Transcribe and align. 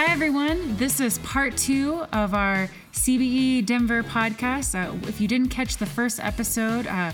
Hi, 0.00 0.10
everyone. 0.12 0.76
This 0.76 0.98
is 0.98 1.18
part 1.18 1.58
two 1.58 2.06
of 2.10 2.32
our 2.32 2.70
CBE 2.94 3.66
Denver 3.66 4.02
podcast. 4.02 4.74
Uh, 4.74 4.96
if 5.06 5.20
you 5.20 5.28
didn't 5.28 5.48
catch 5.48 5.76
the 5.76 5.84
first 5.84 6.18
episode, 6.20 6.86
uh, 6.86 7.12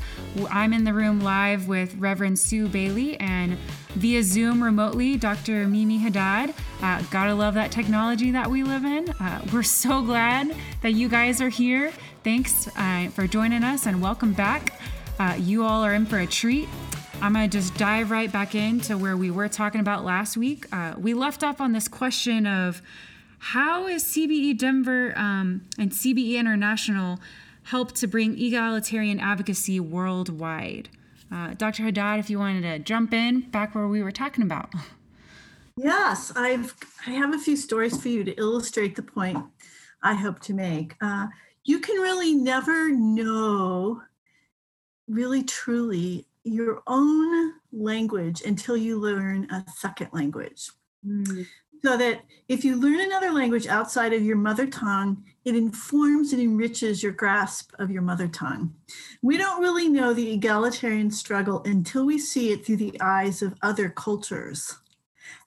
I'm 0.52 0.72
in 0.72 0.84
the 0.84 0.92
room 0.92 1.18
live 1.18 1.66
with 1.66 1.96
Reverend 1.96 2.38
Sue 2.38 2.68
Bailey 2.68 3.18
and 3.18 3.58
via 3.94 4.22
Zoom 4.22 4.62
remotely, 4.62 5.16
Dr. 5.16 5.66
Mimi 5.66 5.98
Haddad. 5.98 6.54
Uh, 6.80 7.02
gotta 7.10 7.34
love 7.34 7.54
that 7.54 7.72
technology 7.72 8.30
that 8.30 8.48
we 8.48 8.62
live 8.62 8.84
in. 8.84 9.08
Uh, 9.18 9.44
we're 9.52 9.64
so 9.64 10.00
glad 10.00 10.54
that 10.82 10.92
you 10.92 11.08
guys 11.08 11.40
are 11.40 11.48
here. 11.48 11.92
Thanks 12.22 12.68
uh, 12.76 13.08
for 13.12 13.26
joining 13.26 13.64
us 13.64 13.86
and 13.86 14.00
welcome 14.00 14.32
back. 14.32 14.80
Uh, 15.18 15.34
you 15.36 15.64
all 15.64 15.84
are 15.84 15.94
in 15.94 16.06
for 16.06 16.20
a 16.20 16.26
treat. 16.26 16.68
I'm 17.22 17.32
going 17.32 17.48
to 17.48 17.58
just 17.58 17.74
dive 17.76 18.10
right 18.10 18.30
back 18.30 18.54
into 18.54 18.96
where 18.96 19.16
we 19.16 19.30
were 19.30 19.48
talking 19.48 19.80
about 19.80 20.04
last 20.04 20.36
week. 20.36 20.66
Uh, 20.72 20.94
we 20.98 21.14
left 21.14 21.42
off 21.42 21.60
on 21.60 21.72
this 21.72 21.88
question 21.88 22.46
of 22.46 22.82
how 23.38 23.86
is 23.86 24.04
CBE 24.04 24.58
Denver 24.58 25.12
um, 25.16 25.62
and 25.78 25.90
CBE 25.90 26.34
International 26.34 27.18
help 27.64 27.92
to 27.92 28.06
bring 28.06 28.38
egalitarian 28.38 29.18
advocacy 29.18 29.80
worldwide? 29.80 30.88
Uh, 31.32 31.54
Dr. 31.54 31.82
Haddad, 31.82 32.20
if 32.20 32.30
you 32.30 32.38
wanted 32.38 32.62
to 32.62 32.78
jump 32.78 33.12
in 33.12 33.40
back 33.40 33.74
where 33.74 33.88
we 33.88 34.02
were 34.02 34.12
talking 34.12 34.44
about. 34.44 34.72
Yes, 35.76 36.32
I've 36.36 36.74
I 37.06 37.10
have 37.10 37.34
a 37.34 37.38
few 37.38 37.56
stories 37.56 38.00
for 38.00 38.08
you 38.08 38.24
to 38.24 38.32
illustrate 38.38 38.96
the 38.96 39.02
point 39.02 39.44
I 40.02 40.14
hope 40.14 40.40
to 40.40 40.54
make. 40.54 40.94
Uh, 41.00 41.26
you 41.64 41.80
can 41.80 41.96
really 41.96 42.34
never 42.34 42.90
know, 42.90 44.00
really 45.08 45.42
truly, 45.42 46.24
your 46.46 46.82
own 46.86 47.52
language 47.72 48.42
until 48.42 48.76
you 48.76 48.98
learn 48.98 49.48
a 49.50 49.64
second 49.76 50.08
language. 50.12 50.70
Mm. 51.06 51.46
So 51.84 51.96
that 51.96 52.22
if 52.48 52.64
you 52.64 52.76
learn 52.76 53.00
another 53.00 53.30
language 53.32 53.66
outside 53.66 54.12
of 54.12 54.22
your 54.22 54.36
mother 54.36 54.66
tongue, 54.66 55.24
it 55.44 55.54
informs 55.54 56.32
and 56.32 56.40
enriches 56.40 57.02
your 57.02 57.12
grasp 57.12 57.72
of 57.78 57.90
your 57.90 58.02
mother 58.02 58.28
tongue. 58.28 58.74
We 59.22 59.36
don't 59.36 59.60
really 59.60 59.88
know 59.88 60.14
the 60.14 60.32
egalitarian 60.32 61.10
struggle 61.10 61.62
until 61.64 62.06
we 62.06 62.18
see 62.18 62.50
it 62.50 62.64
through 62.64 62.78
the 62.78 62.98
eyes 63.00 63.42
of 63.42 63.54
other 63.62 63.90
cultures. 63.90 64.74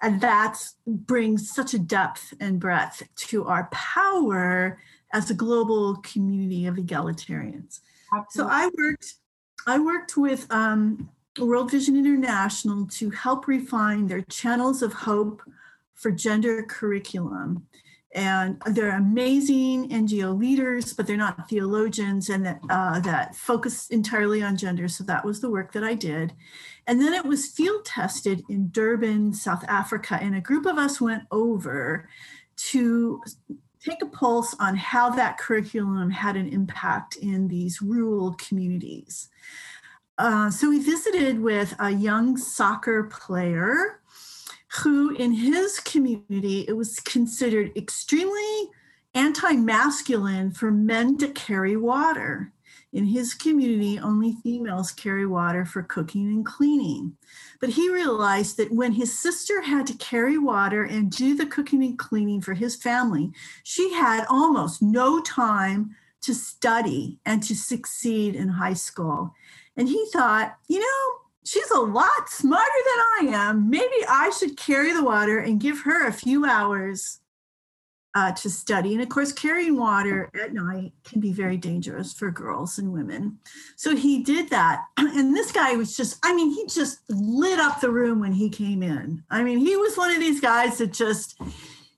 And 0.02 0.22
that 0.22 0.60
brings 0.86 1.52
such 1.52 1.74
a 1.74 1.80
depth 1.80 2.34
and 2.40 2.60
breadth 2.60 3.04
to 3.28 3.46
our 3.46 3.68
power 3.72 4.80
as 5.12 5.30
a 5.30 5.34
global 5.34 5.96
community 5.98 6.68
of 6.68 6.76
egalitarians. 6.76 7.80
Absolutely. 8.16 8.30
So 8.30 8.48
I 8.48 8.70
worked 8.78 9.14
I 9.68 9.80
worked 9.80 10.18
with 10.18 10.52
um, 10.52 11.10
World 11.40 11.72
Vision 11.72 11.96
International 11.98 12.88
to 12.88 13.10
help 13.10 13.48
refine 13.48 14.08
their 14.08 14.22
channels 14.24 14.82
of 14.82 14.94
hope 14.94 15.42
for 15.96 16.12
gender 16.12 16.64
curriculum. 16.64 17.68
And 18.16 18.60
they're 18.66 18.98
amazing 18.98 19.90
NGO 19.90 20.38
leaders, 20.38 20.94
but 20.94 21.06
they're 21.06 21.16
not 21.16 21.48
theologians 21.48 22.30
and 22.30 22.44
that, 22.46 22.60
uh, 22.70 23.00
that 23.02 23.36
focus 23.36 23.88
entirely 23.90 24.42
on 24.42 24.58
gender. 24.58 24.88
So 24.88 25.04
that 25.04 25.24
was 25.24 25.42
the 25.42 25.50
work 25.50 25.74
that 25.74 25.84
I 25.84 25.94
did. 25.94 26.34
And 26.88 27.00
then 27.00 27.14
it 27.14 27.24
was 27.24 27.48
field 27.48 27.86
tested 27.86 28.42
in 28.50 28.70
Durban, 28.72 29.34
South 29.34 29.64
Africa. 29.68 30.18
And 30.20 30.36
a 30.36 30.42
group 30.42 30.66
of 30.66 30.80
us 30.80 31.00
went 31.00 31.24
over 31.30 32.10
to 32.72 33.22
take 33.84 34.02
a 34.02 34.08
pulse 34.08 34.56
on 34.60 34.76
how 34.76 35.10
that 35.10 35.38
curriculum 35.38 36.10
had 36.10 36.36
an 36.36 36.50
impact 36.50 37.16
in 37.16 37.48
these 37.48 37.82
rural 37.82 38.34
communities. 38.34 39.30
Uh, 40.18 40.52
so 40.52 40.70
we 40.70 40.80
visited 40.80 41.40
with 41.40 41.74
a 41.80 41.92
young 41.92 42.36
soccer 42.36 43.04
player 43.04 44.02
who, 44.82 45.16
in 45.16 45.32
his 45.32 45.80
community, 45.80 46.66
it 46.68 46.74
was 46.74 47.00
considered 47.00 47.72
extremely 47.76 48.70
anti 49.14 49.54
masculine 49.54 50.52
for 50.52 50.72
men 50.72 51.18
to 51.18 51.30
carry 51.30 51.78
water. 51.78 52.52
In 52.92 53.06
his 53.06 53.36
community, 53.36 54.00
only 54.00 54.34
females 54.42 54.92
carry 54.92 55.26
water 55.26 55.64
for 55.64 55.84
cooking 55.84 56.28
and 56.28 56.46
cleaning. 56.46 57.16
But 57.60 57.70
he 57.70 57.90
realized 57.90 58.58
that 58.58 58.72
when 58.72 58.94
his 58.94 59.18
sister 59.18 59.62
had 59.62 59.86
to 59.88 59.98
carry 59.98 60.40
water 60.40 60.84
and 60.84 61.12
do 61.12 61.36
the 61.36 61.46
cooking 61.46 61.84
and 61.84 62.00
cleaning 62.00 62.42
for 62.42 62.56
his 62.56 62.76
family, 62.76 63.32
she 63.64 63.94
had 63.94 64.26
almost 64.28 64.82
no 64.82 65.22
time 65.22 65.96
to 66.22 66.34
study 66.34 67.20
and 67.26 67.44
to 67.44 67.56
succeed 67.56 68.36
in 68.36 68.48
high 68.48 68.74
school. 68.74 69.36
And 69.78 69.88
he 69.88 70.08
thought, 70.12 70.58
you 70.68 70.80
know, 70.80 71.20
she's 71.46 71.70
a 71.72 71.80
lot 71.80 72.28
smarter 72.28 72.66
than 72.66 73.30
I 73.30 73.38
am. 73.38 73.70
Maybe 73.70 74.06
I 74.08 74.32
should 74.32 74.58
carry 74.58 74.94
the 74.94 75.04
water 75.04 75.40
and 75.40 75.62
give 75.62 75.82
her 75.82 76.08
a 76.08 76.14
few 76.14 76.46
hours 76.46 77.20
uh, 78.20 78.32
to 78.34 78.50
study. 78.50 78.94
And 78.94 79.02
of 79.02 79.08
course, 79.08 79.32
carrying 79.32 79.78
water 79.78 80.30
at 80.44 80.54
night 80.54 80.92
can 81.06 81.22
be 81.22 81.32
very 81.32 81.56
dangerous 81.56 82.12
for 82.12 82.30
girls 82.30 82.78
and 82.78 82.92
women. 82.92 83.40
So 83.78 83.96
he 83.96 84.24
did 84.24 84.50
that. 84.50 84.84
And 85.20 85.36
this 85.36 85.52
guy 85.52 85.76
was 85.76 85.98
just, 85.98 86.20
I 86.24 86.36
mean, 86.36 86.52
he 86.52 86.66
just 86.68 87.00
lit 87.10 87.60
up 87.60 87.82
the 87.82 87.90
room 87.90 88.20
when 88.20 88.32
he 88.32 88.48
came 88.50 88.84
in. 88.84 89.24
I 89.30 89.44
mean, 89.44 89.58
he 89.58 89.76
was 89.76 89.98
one 89.98 90.12
of 90.12 90.20
these 90.20 90.40
guys 90.40 90.78
that 90.78 90.94
just, 90.94 91.42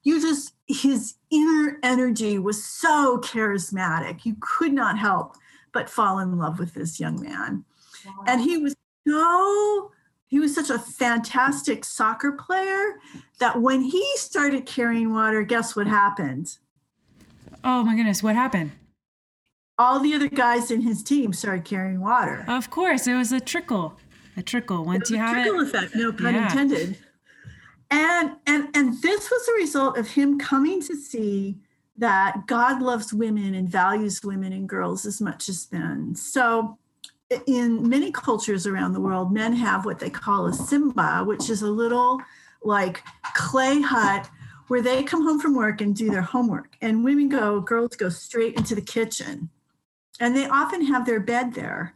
you 0.04 0.22
just, 0.22 0.54
his 0.66 1.16
inner 1.30 1.78
energy 1.84 2.40
was 2.40 2.64
so 2.64 3.20
charismatic. 3.20 4.26
You 4.26 4.38
could 4.40 4.74
not 4.74 4.98
help 4.98 5.36
but 5.74 5.90
fall 5.90 6.20
in 6.20 6.38
love 6.38 6.58
with 6.58 6.74
this 6.74 7.00
young 7.00 7.22
man. 7.22 7.66
Wow. 8.06 8.24
And 8.28 8.42
he 8.42 8.58
was 8.58 8.76
so 9.08 9.92
he 10.32 10.40
was 10.40 10.56
such 10.56 10.70
a 10.70 10.80
fantastic 10.80 11.84
soccer 11.84 12.32
player 12.32 13.02
that 13.40 13.62
when 13.62 13.82
he 13.82 14.04
started 14.16 14.66
carrying 14.66 15.14
water, 15.14 15.44
guess 15.44 15.76
what 15.76 15.88
happened? 15.88 16.58
Oh 17.66 17.84
my 17.84 17.98
goodness, 17.98 18.24
what 18.24 18.36
happened? 18.36 18.72
All 19.78 20.00
the 20.00 20.14
other 20.14 20.30
guys 20.30 20.72
in 20.72 20.82
his 20.82 21.04
team 21.04 21.34
started 21.34 21.66
carrying 21.66 22.00
water. 22.00 22.46
Of 22.48 22.70
course, 22.70 23.08
it 23.08 23.14
was 23.14 23.34
a 23.34 23.42
trickle. 23.42 24.00
A 24.38 24.42
trickle. 24.42 24.86
Once 24.86 25.12
you 25.12 25.18
have 25.18 25.34
trickle 25.34 25.60
it. 25.60 25.68
effect, 25.68 25.96
no 25.96 26.14
pun 26.14 26.34
yeah. 26.34 26.44
intended. 26.46 26.98
And 27.90 28.38
and 28.48 28.70
and 28.74 29.02
this 29.02 29.30
was 29.30 29.48
a 29.50 29.54
result 29.54 29.98
of 29.98 30.08
him 30.08 30.40
coming 30.40 30.82
to 30.84 30.96
see 30.96 31.58
that 31.98 32.48
God 32.48 32.82
loves 32.82 33.14
women 33.14 33.54
and 33.54 33.68
values 33.68 34.24
women 34.24 34.54
and 34.54 34.70
girls 34.70 35.06
as 35.06 35.20
much 35.20 35.50
as 35.50 35.70
men. 35.74 36.16
So 36.16 36.78
in 37.48 37.88
many 37.88 38.12
cultures 38.12 38.68
around 38.68 38.94
the 38.94 39.00
world, 39.00 39.32
men 39.32 39.54
have 39.54 39.86
what 39.86 40.00
they 40.00 40.10
call 40.10 40.48
a 40.48 40.54
simba, 40.54 41.24
which 41.26 41.50
is 41.50 41.62
a 41.62 41.70
little 41.70 42.20
like 42.64 43.04
clay 43.34 43.82
hut 43.82 44.30
where 44.68 44.82
they 44.82 45.04
come 45.04 45.24
home 45.24 45.40
from 45.40 45.56
work 45.56 45.82
and 45.82 45.96
do 45.96 46.10
their 46.10 46.22
homework. 46.22 46.76
And 46.82 47.04
women 47.04 47.30
go, 47.30 47.60
girls 47.60 47.96
go 47.96 48.10
straight 48.10 48.56
into 48.56 48.76
the 48.76 48.82
kitchen. 48.82 49.50
And 50.20 50.36
they 50.36 50.46
often 50.46 50.86
have 50.86 51.06
their 51.06 51.20
bed 51.20 51.54
there. 51.54 51.96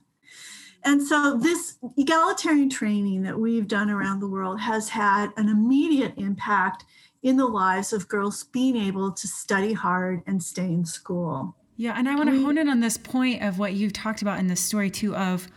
And 0.84 1.02
so, 1.02 1.38
this 1.38 1.78
egalitarian 1.98 2.70
training 2.70 3.24
that 3.24 3.40
we've 3.40 3.68
done 3.68 3.90
around 3.90 4.20
the 4.20 4.28
world 4.28 4.60
has 4.60 4.90
had 4.90 5.32
an 5.36 5.50
immediate 5.50 6.14
impact 6.18 6.86
in 7.24 7.38
the 7.38 7.48
lives 7.48 7.92
of 7.92 8.08
girls 8.08 8.44
being 8.44 8.76
able 8.76 9.12
to 9.12 9.28
study 9.28 9.74
hard 9.74 10.22
and 10.28 10.44
stay 10.44 10.66
in 10.66 10.86
school. 10.86 11.56
Yeah, 11.78 11.96
and 11.98 12.08
I 12.08 12.16
want 12.16 12.30
to 12.30 12.42
hone 12.42 12.58
in 12.58 12.70
on 12.70 12.80
this 12.80 12.98
point 12.98 13.44
of 13.44 13.60
what 13.60 13.74
you 13.74 13.92
talked 13.92 14.22
about 14.22 14.40
in 14.40 14.48
this 14.48 14.62
story 14.62 14.90
too 14.90 15.16
of 15.16 15.48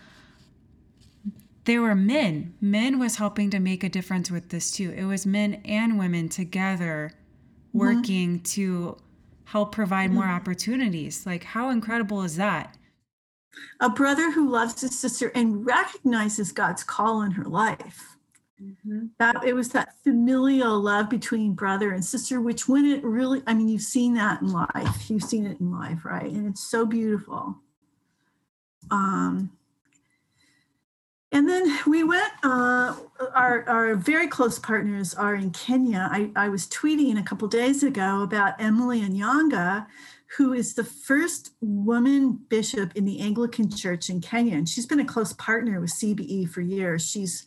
there 1.64 1.82
were 1.82 1.94
men. 1.94 2.54
Men 2.60 2.98
was 2.98 3.16
helping 3.16 3.50
to 3.50 3.60
make 3.60 3.84
a 3.84 3.88
difference 3.88 4.30
with 4.30 4.48
this 4.48 4.70
too. 4.70 4.90
It 4.96 5.04
was 5.04 5.26
men 5.26 5.60
and 5.64 5.98
women 5.98 6.28
together 6.28 7.12
mm-hmm. 7.12 7.78
working 7.78 8.34
mm-hmm. 8.36 8.42
to 8.44 8.96
help 9.44 9.72
provide 9.72 10.06
mm-hmm. 10.06 10.20
more 10.20 10.28
opportunities. 10.28 11.24
Like 11.24 11.44
how 11.44 11.70
incredible 11.70 12.22
is 12.22 12.36
that? 12.36 12.76
A 13.80 13.88
brother 13.88 14.32
who 14.32 14.50
loves 14.50 14.80
his 14.80 14.98
sister 14.98 15.30
and 15.34 15.64
recognizes 15.64 16.52
God's 16.52 16.82
call 16.82 17.22
in 17.22 17.32
her 17.32 17.44
life. 17.44 18.17
Mm-hmm. 18.62 19.06
That 19.18 19.44
it 19.44 19.54
was 19.54 19.68
that 19.70 19.94
familial 20.02 20.80
love 20.80 21.08
between 21.08 21.54
brother 21.54 21.92
and 21.92 22.04
sister, 22.04 22.40
which 22.40 22.68
when 22.68 22.84
it 22.84 23.04
really, 23.04 23.42
I 23.46 23.54
mean, 23.54 23.68
you've 23.68 23.82
seen 23.82 24.14
that 24.14 24.42
in 24.42 24.52
life. 24.52 25.08
You've 25.08 25.22
seen 25.22 25.46
it 25.46 25.60
in 25.60 25.70
life, 25.70 26.04
right? 26.04 26.30
And 26.30 26.46
it's 26.48 26.68
so 26.68 26.84
beautiful. 26.84 27.56
Um, 28.90 29.50
and 31.30 31.48
then 31.48 31.78
we 31.86 32.02
went, 32.04 32.32
uh, 32.42 32.96
our, 33.34 33.68
our 33.68 33.94
very 33.94 34.28
close 34.28 34.58
partners 34.58 35.14
are 35.14 35.34
in 35.34 35.50
Kenya. 35.50 36.08
I, 36.10 36.30
I 36.34 36.48
was 36.48 36.66
tweeting 36.66 37.18
a 37.18 37.22
couple 37.22 37.46
days 37.48 37.82
ago 37.82 38.22
about 38.22 38.60
Emily 38.60 39.02
Onyango, 39.02 39.86
who 40.36 40.52
is 40.52 40.74
the 40.74 40.84
first 40.84 41.52
woman 41.60 42.40
bishop 42.48 42.96
in 42.96 43.04
the 43.04 43.20
Anglican 43.20 43.70
Church 43.70 44.08
in 44.08 44.20
Kenya. 44.20 44.54
And 44.56 44.68
she's 44.68 44.86
been 44.86 45.00
a 45.00 45.04
close 45.04 45.34
partner 45.34 45.80
with 45.80 45.90
CBE 45.90 46.48
for 46.48 46.62
years. 46.62 47.08
She's 47.08 47.46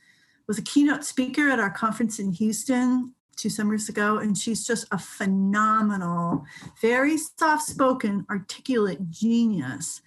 was 0.51 0.57
a 0.57 0.63
keynote 0.63 1.05
speaker 1.05 1.47
at 1.47 1.61
our 1.61 1.69
conference 1.69 2.19
in 2.19 2.29
Houston 2.33 3.15
two 3.37 3.49
summers 3.49 3.87
ago, 3.87 4.17
and 4.17 4.37
she's 4.37 4.67
just 4.67 4.85
a 4.91 4.99
phenomenal, 4.99 6.43
very 6.81 7.17
soft 7.17 7.63
spoken, 7.63 8.25
articulate 8.29 9.09
genius. 9.09 10.01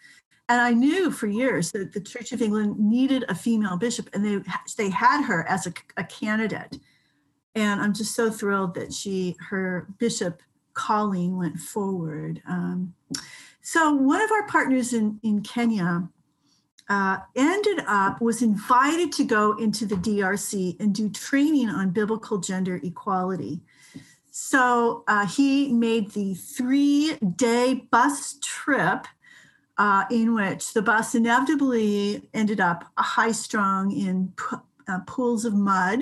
And 0.51 0.61
I 0.61 0.73
knew 0.73 1.11
for 1.11 1.29
years 1.29 1.73
that 1.73 1.95
the 1.95 2.01
Church 2.01 2.33
of 2.33 2.43
England 2.43 2.79
needed 2.79 3.25
a 3.31 3.35
female 3.35 3.79
bishop, 3.79 4.11
and 4.13 4.23
they 4.23 4.39
they 4.77 4.91
had 4.91 5.25
her 5.25 5.49
as 5.49 5.67
a, 5.67 5.73
a 5.97 6.05
candidate. 6.05 6.79
And 7.55 7.81
I'm 7.81 7.95
just 7.95 8.15
so 8.15 8.31
thrilled 8.31 8.75
that 8.75 8.93
she, 8.93 9.37
her 9.49 9.87
bishop 9.97 10.43
calling 10.75 11.39
went 11.39 11.59
forward. 11.59 12.43
Um, 12.47 12.93
so 13.63 13.95
one 13.95 14.21
of 14.21 14.31
our 14.31 14.47
partners 14.47 14.93
in, 14.93 15.19
in 15.23 15.41
Kenya 15.41 16.07
uh, 16.89 17.19
ended 17.35 17.85
up, 17.87 18.21
was 18.21 18.43
invited 18.43 19.13
to 19.13 19.25
go 19.25 19.57
into 19.57 19.87
the 19.87 19.97
DRC 19.97 20.79
and 20.81 20.95
do 20.95 21.09
training 21.09 21.69
on 21.69 21.91
biblical 21.91 22.39
gender 22.39 22.81
equality. 22.83 23.61
So 24.31 25.05
uh, 25.07 25.27
he 25.27 25.73
made 25.73 26.11
the 26.11 26.35
three 26.35 27.17
day 27.37 27.87
bus 27.91 28.37
trip 28.43 29.07
uh, 29.79 30.05
in 30.11 30.35
which 30.35 30.73
the 30.73 30.83
bus 30.83 31.15
inevitably 31.15 32.29
ended 32.35 32.61
up 32.61 32.85
high 32.99 33.33
strung 33.33 33.93
in 33.93 34.33
p- 34.37 34.57
uh, 34.89 35.01
pools 35.07 35.45
of 35.45 35.55
mud. 35.55 36.01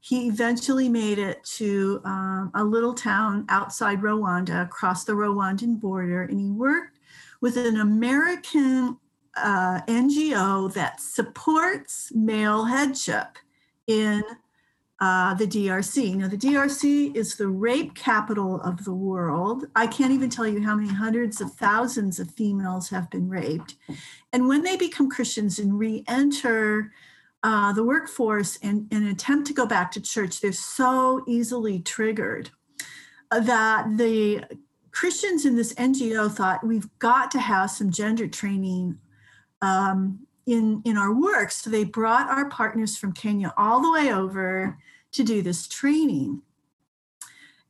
He 0.00 0.26
eventually 0.28 0.88
made 0.88 1.18
it 1.18 1.42
to 1.56 2.00
um, 2.04 2.50
a 2.54 2.62
little 2.62 2.94
town 2.94 3.46
outside 3.48 4.00
Rwanda, 4.00 4.62
across 4.62 5.04
the 5.04 5.14
Rwandan 5.14 5.80
border, 5.80 6.22
and 6.22 6.38
he 6.38 6.50
worked 6.50 6.98
with 7.40 7.56
an 7.56 7.80
American 7.80 8.98
uh, 9.36 9.80
NGO 9.82 10.72
that 10.74 11.00
supports 11.00 12.12
male 12.14 12.64
headship 12.64 13.38
in 13.86 14.22
uh, 15.00 15.34
the 15.34 15.46
DRC. 15.46 16.14
Now, 16.14 16.28
the 16.28 16.36
DRC 16.36 17.14
is 17.14 17.36
the 17.36 17.48
rape 17.48 17.94
capital 17.94 18.60
of 18.60 18.84
the 18.84 18.94
world. 18.94 19.66
I 19.74 19.86
can't 19.86 20.12
even 20.12 20.30
tell 20.30 20.46
you 20.46 20.62
how 20.62 20.76
many 20.76 20.88
hundreds 20.88 21.40
of 21.40 21.52
thousands 21.52 22.20
of 22.20 22.30
females 22.30 22.88
have 22.90 23.10
been 23.10 23.28
raped. 23.28 23.74
And 24.32 24.48
when 24.48 24.62
they 24.62 24.76
become 24.76 25.10
Christians 25.10 25.58
and 25.58 25.78
re 25.78 26.04
enter 26.08 26.92
uh, 27.42 27.72
the 27.72 27.84
workforce 27.84 28.56
and, 28.62 28.88
and 28.90 29.08
attempt 29.08 29.46
to 29.48 29.52
go 29.52 29.66
back 29.66 29.92
to 29.92 30.00
church, 30.00 30.40
they're 30.40 30.52
so 30.52 31.22
easily 31.26 31.80
triggered 31.80 32.50
that 33.30 33.96
the 33.96 34.44
Christians 34.92 35.44
in 35.44 35.56
this 35.56 35.74
NGO 35.74 36.30
thought 36.30 36.64
we've 36.64 36.88
got 37.00 37.30
to 37.32 37.40
have 37.40 37.70
some 37.70 37.90
gender 37.90 38.28
training 38.28 38.98
um, 39.64 40.26
in 40.46 40.82
in 40.84 40.96
our 40.98 41.12
work. 41.12 41.50
So 41.50 41.70
they 41.70 41.84
brought 41.84 42.28
our 42.28 42.48
partners 42.50 42.96
from 42.96 43.12
Kenya 43.12 43.52
all 43.56 43.80
the 43.80 43.90
way 43.90 44.12
over 44.12 44.78
to 45.12 45.22
do 45.22 45.42
this 45.42 45.66
training. 45.66 46.42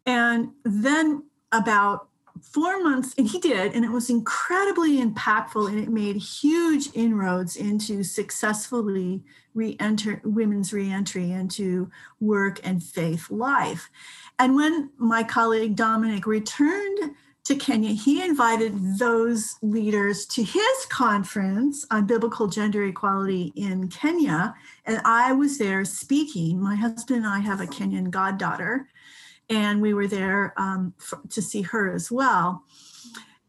And 0.06 0.50
then 0.64 1.25
about 1.52 2.08
four 2.43 2.82
months, 2.82 3.14
and 3.17 3.29
he 3.29 3.38
did, 3.38 3.75
and 3.75 3.85
it 3.85 3.91
was 3.91 4.11
incredibly 4.11 5.00
impactful, 5.00 5.69
and 5.69 5.79
it 5.79 5.88
made 5.88 6.17
huge 6.17 6.88
inroads 6.94 7.56
into 7.56 8.02
successfully 8.02 9.23
re-enter 9.55 10.20
women's 10.25 10.73
reentry 10.73 11.31
into 11.31 11.91
work 12.19 12.61
and 12.64 12.82
faith 12.82 13.31
life. 13.31 13.88
And 14.38 14.56
when 14.56 14.91
my 14.99 15.23
colleague 15.23 15.76
Dominic 15.76 16.26
returned 16.26 17.14
to 17.44 17.55
Kenya, 17.55 17.91
he 17.91 18.23
invited 18.23 18.99
those 18.99 19.56
leaders 19.61 20.25
to 20.26 20.43
his 20.43 20.87
conference 20.88 21.87
on 21.91 22.06
biblical 22.06 22.46
gender 22.49 22.85
equality 22.85 23.52
in 23.55 23.88
Kenya. 23.88 24.55
And 24.87 25.00
I 25.05 25.32
was 25.32 25.58
there 25.58 25.85
speaking. 25.85 26.61
My 26.61 26.75
husband 26.75 27.19
and 27.19 27.26
I 27.26 27.41
have 27.41 27.61
a 27.61 27.67
Kenyan 27.67 28.11
goddaughter, 28.11 28.88
and 29.50 29.82
we 29.82 29.93
were 29.93 30.06
there 30.06 30.55
um, 30.56 30.94
for, 30.96 31.20
to 31.29 31.43
see 31.43 31.61
her 31.61 31.94
as 31.94 32.11
well. 32.11 32.64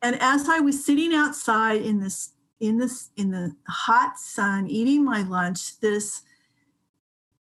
And 0.02 0.18
as 0.20 0.50
I 0.50 0.60
was 0.60 0.86
sitting 0.86 1.14
outside 1.14 1.82
in 1.82 2.00
this 2.00 2.32
in 2.60 2.78
this 2.78 3.10
in 3.16 3.32
the 3.32 3.56
hot 3.68 4.20
sun 4.20 4.68
eating 4.68 5.06
my 5.06 5.22
lunch, 5.24 5.80
this 5.80 6.22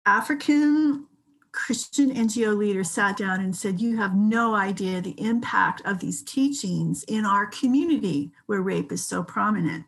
African 0.07 1.07
Christian 1.53 2.15
NGO 2.15 2.57
leader 2.57 2.85
sat 2.85 3.17
down 3.17 3.41
and 3.41 3.55
said, 3.55 3.81
You 3.81 3.97
have 3.97 4.15
no 4.15 4.55
idea 4.55 5.01
the 5.01 5.21
impact 5.21 5.83
of 5.85 5.99
these 5.99 6.23
teachings 6.23 7.03
in 7.05 7.27
our 7.27 7.47
community 7.47 8.31
where 8.47 8.63
rape 8.63 8.93
is 8.93 9.05
so 9.05 9.23
prominent. 9.23 9.85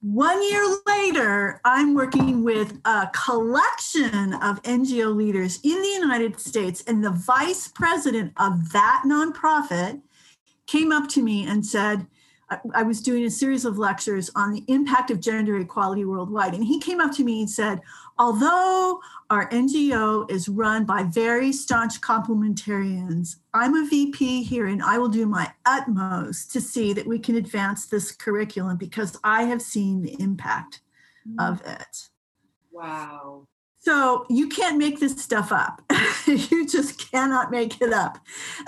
One 0.00 0.40
year 0.48 0.64
later, 0.86 1.60
I'm 1.64 1.94
working 1.94 2.44
with 2.44 2.78
a 2.84 3.10
collection 3.12 4.34
of 4.34 4.62
NGO 4.62 5.14
leaders 5.14 5.58
in 5.64 5.82
the 5.82 5.88
United 5.88 6.38
States, 6.38 6.84
and 6.86 7.02
the 7.02 7.10
vice 7.10 7.66
president 7.66 8.32
of 8.36 8.70
that 8.72 9.02
nonprofit 9.04 10.00
came 10.66 10.92
up 10.92 11.08
to 11.08 11.22
me 11.22 11.46
and 11.46 11.66
said, 11.66 12.06
I 12.74 12.82
was 12.82 13.02
doing 13.02 13.24
a 13.24 13.30
series 13.30 13.66
of 13.66 13.78
lectures 13.78 14.30
on 14.34 14.52
the 14.52 14.64
impact 14.68 15.10
of 15.10 15.20
gender 15.20 15.58
equality 15.58 16.06
worldwide. 16.06 16.54
And 16.54 16.64
he 16.64 16.80
came 16.80 17.00
up 17.00 17.12
to 17.16 17.24
me 17.24 17.40
and 17.40 17.50
said, 17.50 17.80
Although 18.18 19.00
our 19.28 19.48
NGO 19.50 20.30
is 20.30 20.48
run 20.48 20.84
by 20.84 21.02
very 21.02 21.52
staunch 21.52 22.00
complementarians, 22.00 23.36
I'm 23.52 23.74
a 23.74 23.86
VP 23.86 24.44
here 24.44 24.66
and 24.66 24.82
I 24.82 24.98
will 24.98 25.08
do 25.08 25.26
my 25.26 25.52
utmost 25.66 26.50
to 26.52 26.60
see 26.60 26.92
that 26.94 27.06
we 27.06 27.18
can 27.18 27.36
advance 27.36 27.86
this 27.86 28.12
curriculum 28.12 28.78
because 28.78 29.18
I 29.22 29.42
have 29.42 29.60
seen 29.60 30.02
the 30.02 30.16
impact 30.18 30.80
mm-hmm. 31.28 31.38
of 31.40 31.60
it. 31.66 32.08
Wow. 32.72 33.46
So 33.88 34.26
you 34.28 34.50
can't 34.50 34.76
make 34.76 35.00
this 35.00 35.16
stuff 35.16 35.50
up. 35.50 35.80
you 36.26 36.66
just 36.66 37.10
cannot 37.10 37.50
make 37.50 37.80
it 37.80 37.90
up. 37.90 38.18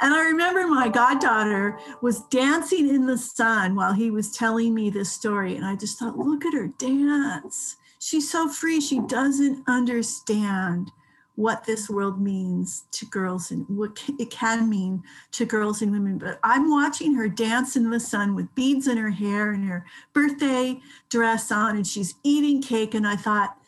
And 0.01 0.15
I 0.15 0.25
remember 0.25 0.67
my 0.67 0.89
goddaughter 0.89 1.79
was 2.01 2.23
dancing 2.31 2.89
in 2.89 3.05
the 3.05 3.19
sun 3.19 3.75
while 3.75 3.93
he 3.93 4.11
was 4.11 4.33
telling 4.33 4.73
me 4.73 4.89
this 4.89 5.13
story. 5.13 5.57
And 5.57 5.67
I 5.67 5.77
just 5.77 5.99
thought, 5.99 6.17
look 6.17 6.47
at 6.47 6.55
her 6.55 6.69
dance. 6.69 7.77
She's 7.99 8.31
so 8.31 8.49
free. 8.49 8.81
She 8.81 9.01
doesn't 9.01 9.63
understand 9.69 10.91
what 11.35 11.65
this 11.65 11.91
world 11.91 12.19
means 12.19 12.85
to 12.93 13.05
girls 13.05 13.51
and 13.51 13.67
what 13.69 14.03
it 14.19 14.31
can 14.31 14.71
mean 14.71 15.03
to 15.33 15.45
girls 15.45 15.83
and 15.83 15.93
women. 15.93 16.17
But 16.17 16.41
I'm 16.43 16.71
watching 16.71 17.15
her 17.17 17.29
dance 17.29 17.77
in 17.77 17.91
the 17.91 18.01
sun 18.01 18.35
with 18.35 18.55
beads 18.55 18.89
in 18.89 18.97
her 18.97 19.11
hair 19.11 19.53
and 19.53 19.69
her 19.69 19.85
birthday 20.15 20.81
dress 21.11 21.53
on, 21.53 21.77
and 21.77 21.87
she's 21.87 22.15
eating 22.23 22.63
cake. 22.63 22.95
And 22.95 23.07
I 23.07 23.17
thought, 23.17 23.60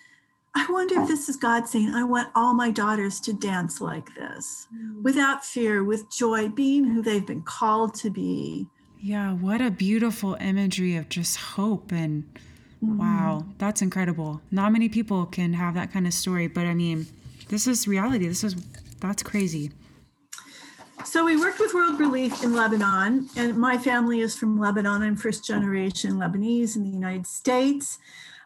I 0.55 0.67
wonder 0.71 1.01
if 1.01 1.09
this 1.09 1.29
is 1.29 1.37
God 1.37 1.67
saying, 1.67 1.95
I 1.95 2.05
want 2.05 2.29
all 2.35 2.53
my 2.53 2.71
daughters 2.71 3.21
to 3.21 3.33
dance 3.33 3.81
like 3.81 4.15
this 4.15 4.69
mm. 4.75 5.03
without 5.03 5.45
fear, 5.45 5.83
with 5.83 6.11
joy, 6.11 6.49
being 6.49 6.85
who 6.85 7.01
they've 7.01 7.27
been 7.27 7.43
called 7.43 7.95
to 7.95 8.11
be. 8.11 8.69
Yeah, 9.01 9.33
what 9.33 9.61
a 9.63 9.71
beautiful 9.71 10.35
imagery 10.41 10.97
of 10.97 11.09
just 11.09 11.37
hope 11.37 11.91
and 11.91 12.25
mm. 12.85 12.99
wow, 12.99 13.47
that's 13.57 13.81
incredible. 13.81 14.43
Not 14.51 14.73
many 14.73 14.91
people 14.91 15.25
can 15.25 15.55
have 15.55 15.75
that 15.75 15.91
kind 15.91 16.07
of 16.07 16.13
story, 16.13 16.49
but 16.49 16.67
I 16.67 16.75
mean, 16.75 17.07
this 17.49 17.67
is 17.67 17.89
reality. 17.89 18.29
This 18.29 18.45
is 18.45 18.55
that's 19.01 19.23
crazy. 19.23 19.73
So 21.05 21.25
we 21.25 21.37
worked 21.37 21.59
with 21.59 21.75
World 21.75 21.99
Relief 21.99 22.45
in 22.45 22.55
Lebanon, 22.55 23.29
and 23.37 23.57
my 23.57 23.77
family 23.77 24.21
is 24.21 24.37
from 24.37 24.61
Lebanon. 24.61 25.03
I'm 25.03 25.17
first 25.17 25.45
generation 25.45 26.13
Lebanese 26.13 26.77
in 26.77 26.85
the 26.85 26.91
United 26.91 27.27
States. 27.27 27.99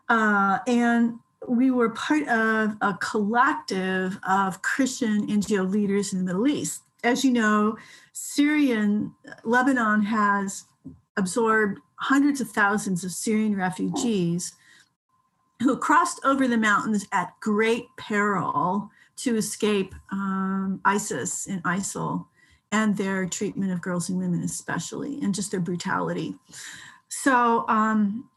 Uh, 0.09 0.61
and 0.67 1.19
we 1.49 1.71
were 1.71 1.91
part 1.91 2.27
of 2.29 2.77
a 2.81 2.95
collective 3.01 4.19
of 4.29 4.63
Christian 4.63 5.27
NGO 5.29 5.69
leaders 5.71 6.13
in 6.13 6.19
the 6.19 6.25
Middle 6.25 6.49
East. 6.49 6.83
As 7.05 7.25
you 7.25 7.33
know, 7.33 7.77
Syrian 8.13 9.15
Lebanon 9.45 10.03
has 10.03 10.65
absorbed 11.17 11.79
hundreds 11.97 12.41
of 12.41 12.51
thousands 12.51 13.05
of 13.05 13.13
Syrian 13.13 13.57
refugees 13.57 14.55
who 15.63 15.77
crossed 15.77 16.21
over 16.25 16.47
the 16.47 16.59
mountains 16.59 17.07
at 17.13 17.33
great 17.41 17.87
peril 17.97 18.91
to 19.17 19.37
escape 19.37 19.95
um, 20.13 20.81
ISIS 20.85 21.47
and 21.47 21.63
ISIL 21.63 22.27
and 22.73 22.97
their 22.97 23.27
treatment 23.27 23.73
of 23.73 23.81
girls 23.81 24.11
and 24.11 24.19
women, 24.19 24.43
especially, 24.43 25.19
and 25.23 25.35
just 25.35 25.51
their 25.51 25.61
brutality. 25.61 26.35
So, 27.09 27.65
um, 27.69 28.29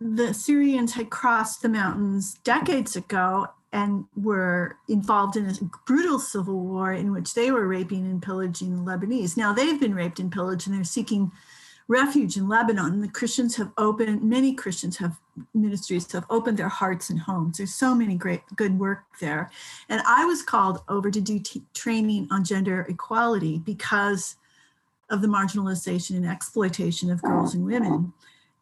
the 0.00 0.32
Syrians 0.32 0.94
had 0.94 1.10
crossed 1.10 1.62
the 1.62 1.68
mountains 1.68 2.34
decades 2.42 2.96
ago 2.96 3.48
and 3.72 4.04
were 4.16 4.78
involved 4.88 5.36
in 5.36 5.46
a 5.46 5.54
brutal 5.86 6.18
civil 6.18 6.58
war 6.58 6.92
in 6.92 7.12
which 7.12 7.34
they 7.34 7.50
were 7.50 7.68
raping 7.68 8.04
and 8.06 8.22
pillaging 8.22 8.76
the 8.76 8.90
Lebanese. 8.90 9.36
Now 9.36 9.52
they've 9.52 9.78
been 9.78 9.94
raped 9.94 10.18
and 10.18 10.32
pillaged 10.32 10.66
and 10.66 10.76
they're 10.76 10.84
seeking 10.84 11.30
refuge 11.86 12.36
in 12.36 12.48
Lebanon. 12.48 12.94
And 12.94 13.02
the 13.04 13.08
Christians 13.08 13.56
have 13.56 13.72
opened, 13.76 14.22
many 14.22 14.54
Christians 14.54 14.96
have 14.96 15.18
ministries 15.54 16.10
have 16.12 16.24
opened 16.30 16.56
their 16.56 16.68
hearts 16.68 17.10
and 17.10 17.18
homes. 17.18 17.58
There's 17.58 17.74
so 17.74 17.94
many 17.94 18.16
great, 18.16 18.42
good 18.56 18.78
work 18.78 19.04
there. 19.20 19.50
And 19.88 20.02
I 20.06 20.24
was 20.24 20.42
called 20.42 20.82
over 20.88 21.10
to 21.10 21.20
do 21.20 21.38
t- 21.38 21.62
training 21.74 22.28
on 22.30 22.44
gender 22.44 22.86
equality 22.88 23.58
because 23.58 24.36
of 25.10 25.20
the 25.20 25.28
marginalization 25.28 26.16
and 26.16 26.26
exploitation 26.26 27.10
of 27.10 27.22
girls 27.22 27.54
and 27.54 27.64
women. 27.64 28.12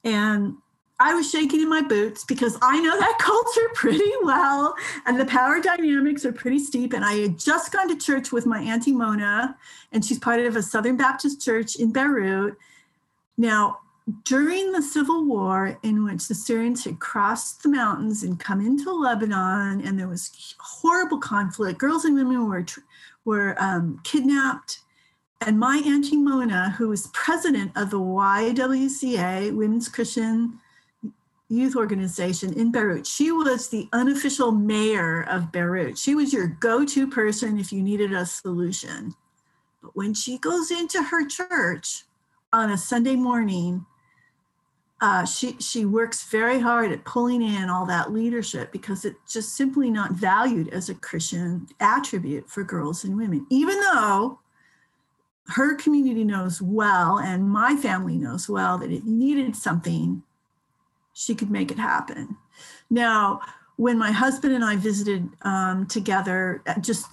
And 0.04 0.56
I 1.00 1.14
was 1.14 1.30
shaking 1.30 1.60
in 1.60 1.68
my 1.68 1.82
boots 1.82 2.24
because 2.24 2.58
I 2.60 2.80
know 2.80 2.98
that 2.98 3.18
culture 3.20 3.70
pretty 3.74 4.10
well 4.22 4.74
and 5.06 5.18
the 5.18 5.26
power 5.26 5.60
dynamics 5.60 6.24
are 6.24 6.32
pretty 6.32 6.58
steep. 6.58 6.92
And 6.92 7.04
I 7.04 7.14
had 7.14 7.38
just 7.38 7.72
gone 7.72 7.88
to 7.88 7.96
church 7.96 8.32
with 8.32 8.46
my 8.46 8.60
Auntie 8.60 8.92
Mona, 8.92 9.56
and 9.92 10.04
she's 10.04 10.18
part 10.18 10.40
of 10.40 10.56
a 10.56 10.62
Southern 10.62 10.96
Baptist 10.96 11.40
church 11.40 11.76
in 11.76 11.92
Beirut. 11.92 12.56
Now, 13.36 13.78
during 14.24 14.72
the 14.72 14.82
civil 14.82 15.24
war 15.24 15.78
in 15.82 16.04
which 16.04 16.28
the 16.28 16.34
syrians 16.34 16.84
had 16.84 16.98
crossed 16.98 17.62
the 17.62 17.68
mountains 17.68 18.22
and 18.22 18.40
come 18.40 18.60
into 18.64 18.90
lebanon 18.90 19.82
and 19.82 19.98
there 19.98 20.08
was 20.08 20.54
horrible 20.58 21.18
conflict 21.18 21.78
girls 21.78 22.06
and 22.06 22.14
women 22.14 22.48
were 22.48 22.64
were 23.26 23.54
um, 23.62 24.00
kidnapped 24.04 24.80
and 25.42 25.58
my 25.58 25.82
auntie 25.84 26.16
mona 26.16 26.70
who 26.78 26.88
was 26.88 27.08
president 27.08 27.70
of 27.76 27.90
the 27.90 27.98
ywca 27.98 29.54
women's 29.54 29.88
christian 29.88 30.58
youth 31.48 31.76
organization 31.76 32.52
in 32.52 32.70
beirut. 32.70 33.06
She 33.06 33.32
was 33.32 33.68
the 33.68 33.88
unofficial 33.92 34.52
mayor 34.52 35.22
of 35.22 35.50
beirut. 35.50 35.96
She 35.96 36.14
was 36.14 36.32
your 36.32 36.46
go-to 36.46 37.08
person 37.08 37.58
if 37.58 37.72
you 37.72 37.82
needed 37.82 38.12
a 38.12 38.26
solution. 38.26 39.14
But 39.82 39.96
when 39.96 40.12
she 40.12 40.38
goes 40.38 40.70
into 40.70 41.02
her 41.02 41.26
church 41.26 42.04
on 42.52 42.70
a 42.70 42.78
sunday 42.78 43.14
morning 43.14 43.84
uh, 45.00 45.24
she 45.24 45.56
she 45.60 45.84
works 45.84 46.24
very 46.24 46.58
hard 46.58 46.90
at 46.90 47.04
pulling 47.04 47.42
in 47.42 47.70
all 47.70 47.86
that 47.86 48.12
leadership 48.12 48.72
because 48.72 49.04
it's 49.04 49.32
just 49.32 49.54
simply 49.54 49.90
not 49.90 50.12
valued 50.12 50.68
as 50.70 50.88
a 50.88 50.94
Christian 50.94 51.68
attribute 51.78 52.50
for 52.50 52.64
girls 52.64 53.04
and 53.04 53.16
women, 53.16 53.46
even 53.48 53.78
though 53.80 54.40
her 55.48 55.76
community 55.76 56.24
knows 56.24 56.60
well 56.60 57.18
and 57.18 57.48
my 57.48 57.76
family 57.76 58.16
knows 58.16 58.48
well 58.48 58.76
that 58.76 58.90
it 58.90 59.04
needed 59.04 59.54
something, 59.54 60.22
she 61.18 61.34
could 61.34 61.50
make 61.50 61.72
it 61.72 61.78
happen. 61.78 62.36
Now, 62.90 63.40
when 63.74 63.98
my 63.98 64.12
husband 64.12 64.54
and 64.54 64.64
I 64.64 64.76
visited 64.76 65.28
um, 65.42 65.84
together, 65.86 66.62
uh, 66.64 66.78
just 66.78 67.06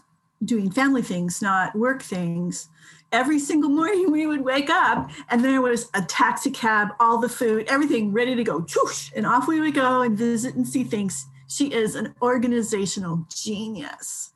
doing 0.43 0.69
family 0.69 1.01
things, 1.01 1.41
not 1.41 1.75
work 1.75 2.03
things, 2.03 2.67
every 3.11 3.39
single 3.39 3.71
morning 3.71 4.11
we 4.11 4.27
would 4.27 4.41
wake 4.41 4.69
up 4.69 5.09
and 5.31 5.43
there 5.43 5.59
was 5.59 5.89
a 5.95 6.03
taxi 6.03 6.51
cab, 6.51 6.89
all 6.99 7.17
the 7.17 7.27
food, 7.27 7.65
everything 7.67 8.13
ready 8.13 8.35
to 8.35 8.43
go. 8.43 8.61
Choosh, 8.61 9.11
and 9.15 9.25
off 9.25 9.47
we 9.47 9.59
would 9.59 9.73
go 9.73 10.03
and 10.03 10.15
visit 10.15 10.53
and 10.53 10.67
see 10.67 10.83
things. 10.83 11.25
She 11.47 11.73
is 11.73 11.95
an 11.95 12.13
organizational 12.21 13.25
genius. 13.35 14.33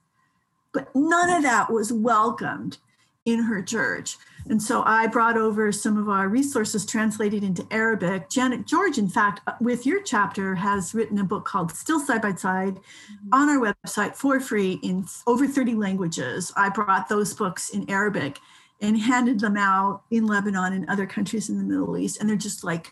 But 0.73 0.89
none 0.95 1.29
of 1.29 1.43
that 1.43 1.71
was 1.71 1.93
welcomed 1.93 2.79
in 3.25 3.43
her 3.43 3.61
church. 3.61 4.17
And 4.49 4.61
so 4.61 4.81
I 4.83 5.05
brought 5.05 5.37
over 5.37 5.71
some 5.71 5.95
of 5.95 6.09
our 6.09 6.27
resources 6.27 6.83
translated 6.83 7.43
into 7.43 7.67
Arabic. 7.69 8.29
Janet 8.29 8.65
George, 8.65 8.97
in 8.97 9.07
fact, 9.07 9.41
uh, 9.45 9.53
with 9.61 9.85
your 9.85 10.01
chapter, 10.01 10.55
has 10.55 10.95
written 10.95 11.19
a 11.19 11.23
book 11.23 11.45
called 11.45 11.71
Still 11.71 11.99
Side 11.99 12.23
by 12.23 12.33
Side 12.33 12.75
mm-hmm. 12.75 13.29
on 13.31 13.47
our 13.47 13.73
website 13.73 14.15
for 14.15 14.39
free 14.39 14.79
in 14.81 15.05
over 15.27 15.47
30 15.47 15.75
languages. 15.75 16.51
I 16.55 16.69
brought 16.69 17.07
those 17.07 17.31
books 17.33 17.69
in 17.69 17.87
Arabic 17.91 18.39
and 18.81 18.99
handed 18.99 19.39
them 19.39 19.55
out 19.55 20.01
in 20.09 20.25
Lebanon 20.25 20.73
and 20.73 20.89
other 20.89 21.05
countries 21.05 21.49
in 21.49 21.59
the 21.59 21.63
Middle 21.63 21.95
East. 21.95 22.19
And 22.19 22.27
they're 22.27 22.35
just 22.35 22.63
like 22.63 22.91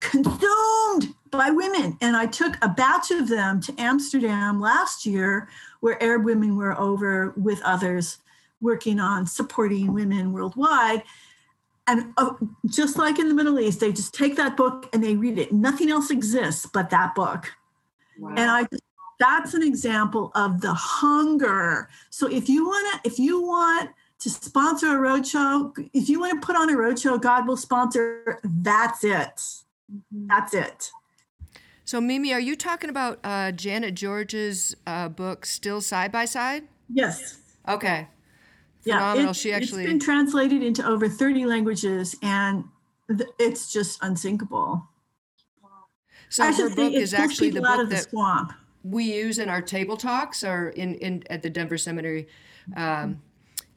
consumed 0.00 1.14
by 1.30 1.50
women. 1.50 1.96
And 2.02 2.14
I 2.14 2.26
took 2.26 2.56
a 2.60 2.68
batch 2.68 3.10
of 3.10 3.28
them 3.28 3.60
to 3.62 3.74
Amsterdam 3.78 4.60
last 4.60 5.06
year, 5.06 5.48
where 5.80 6.02
Arab 6.02 6.24
women 6.24 6.56
were 6.56 6.78
over 6.78 7.32
with 7.38 7.62
others 7.62 8.18
working 8.60 9.00
on 9.00 9.26
supporting 9.26 9.92
women 9.92 10.32
worldwide. 10.32 11.02
And 11.86 12.12
uh, 12.16 12.34
just 12.66 12.98
like 12.98 13.18
in 13.18 13.28
the 13.28 13.34
Middle 13.34 13.58
East, 13.58 13.80
they 13.80 13.92
just 13.92 14.14
take 14.14 14.36
that 14.36 14.56
book 14.56 14.88
and 14.92 15.02
they 15.02 15.16
read 15.16 15.38
it. 15.38 15.52
Nothing 15.52 15.90
else 15.90 16.10
exists 16.10 16.66
but 16.66 16.90
that 16.90 17.14
book. 17.14 17.52
Wow. 18.18 18.34
And 18.36 18.50
I 18.50 18.66
that's 19.18 19.52
an 19.52 19.62
example 19.62 20.32
of 20.34 20.62
the 20.62 20.72
hunger. 20.72 21.90
So 22.08 22.26
if 22.26 22.48
you 22.48 22.64
want 22.64 23.02
to, 23.02 23.10
if 23.10 23.18
you 23.18 23.42
want 23.42 23.90
to 24.20 24.30
sponsor 24.30 24.86
a 24.86 25.00
roadshow. 25.00 25.72
If 25.92 26.08
you 26.08 26.20
want 26.20 26.40
to 26.40 26.46
put 26.46 26.54
on 26.54 26.70
a 26.70 26.74
roadshow, 26.74 27.20
God 27.20 27.48
will 27.48 27.56
sponsor. 27.56 28.38
That's 28.44 29.02
it. 29.02 29.10
Mm-hmm. 29.12 30.26
That's 30.28 30.54
it. 30.54 30.90
So, 31.84 32.00
Mimi, 32.00 32.32
are 32.32 32.40
you 32.40 32.54
talking 32.54 32.88
about 32.88 33.18
uh, 33.24 33.50
Janet 33.50 33.94
George's 33.94 34.76
uh, 34.86 35.08
book, 35.08 35.44
Still 35.44 35.80
Side 35.80 36.12
by 36.12 36.24
Side? 36.26 36.64
Yes. 36.92 37.38
Okay. 37.66 38.06
Phenomenal. 38.82 39.24
Yeah, 39.24 39.30
it, 39.30 39.36
she 39.36 39.52
actually. 39.52 39.82
It's 39.84 39.90
been 39.90 40.00
translated 40.00 40.62
into 40.62 40.86
over 40.86 41.08
30 41.08 41.46
languages 41.46 42.16
and 42.22 42.64
it's 43.38 43.72
just 43.72 43.98
unsinkable. 44.02 44.86
So, 46.28 46.44
I 46.44 46.52
her 46.52 46.74
book 46.74 46.92
is 46.92 47.12
actually 47.12 47.50
the 47.50 47.60
book 47.60 47.90
that 47.90 48.08
swamp. 48.10 48.52
we 48.84 49.12
use 49.12 49.40
in 49.40 49.48
our 49.48 49.60
table 49.60 49.96
talks 49.96 50.44
or 50.44 50.68
in, 50.68 50.94
in 50.96 51.24
at 51.28 51.42
the 51.42 51.50
Denver 51.50 51.76
Seminary. 51.76 52.28
Um, 52.76 53.20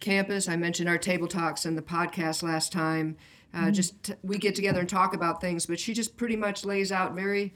campus. 0.04 0.50
I 0.50 0.58
mentioned 0.58 0.90
our 0.90 0.98
table 0.98 1.28
talks 1.28 1.66
and 1.66 1.78
the 1.78 1.82
podcast 1.82 2.44
last 2.44 2.72
time. 2.72 3.16
Uh, 3.54 3.62
mm-hmm. 3.62 3.72
Just 3.72 4.04
t- 4.04 4.14
we 4.22 4.38
get 4.38 4.54
together 4.54 4.82
and 4.82 4.90
talk 4.90 5.16
about 5.16 5.42
things, 5.42 5.66
but 5.66 5.80
she 5.80 5.94
just 5.94 6.18
pretty 6.18 6.36
much 6.36 6.66
lays 6.66 6.92
out 6.92 7.16
very, 7.16 7.56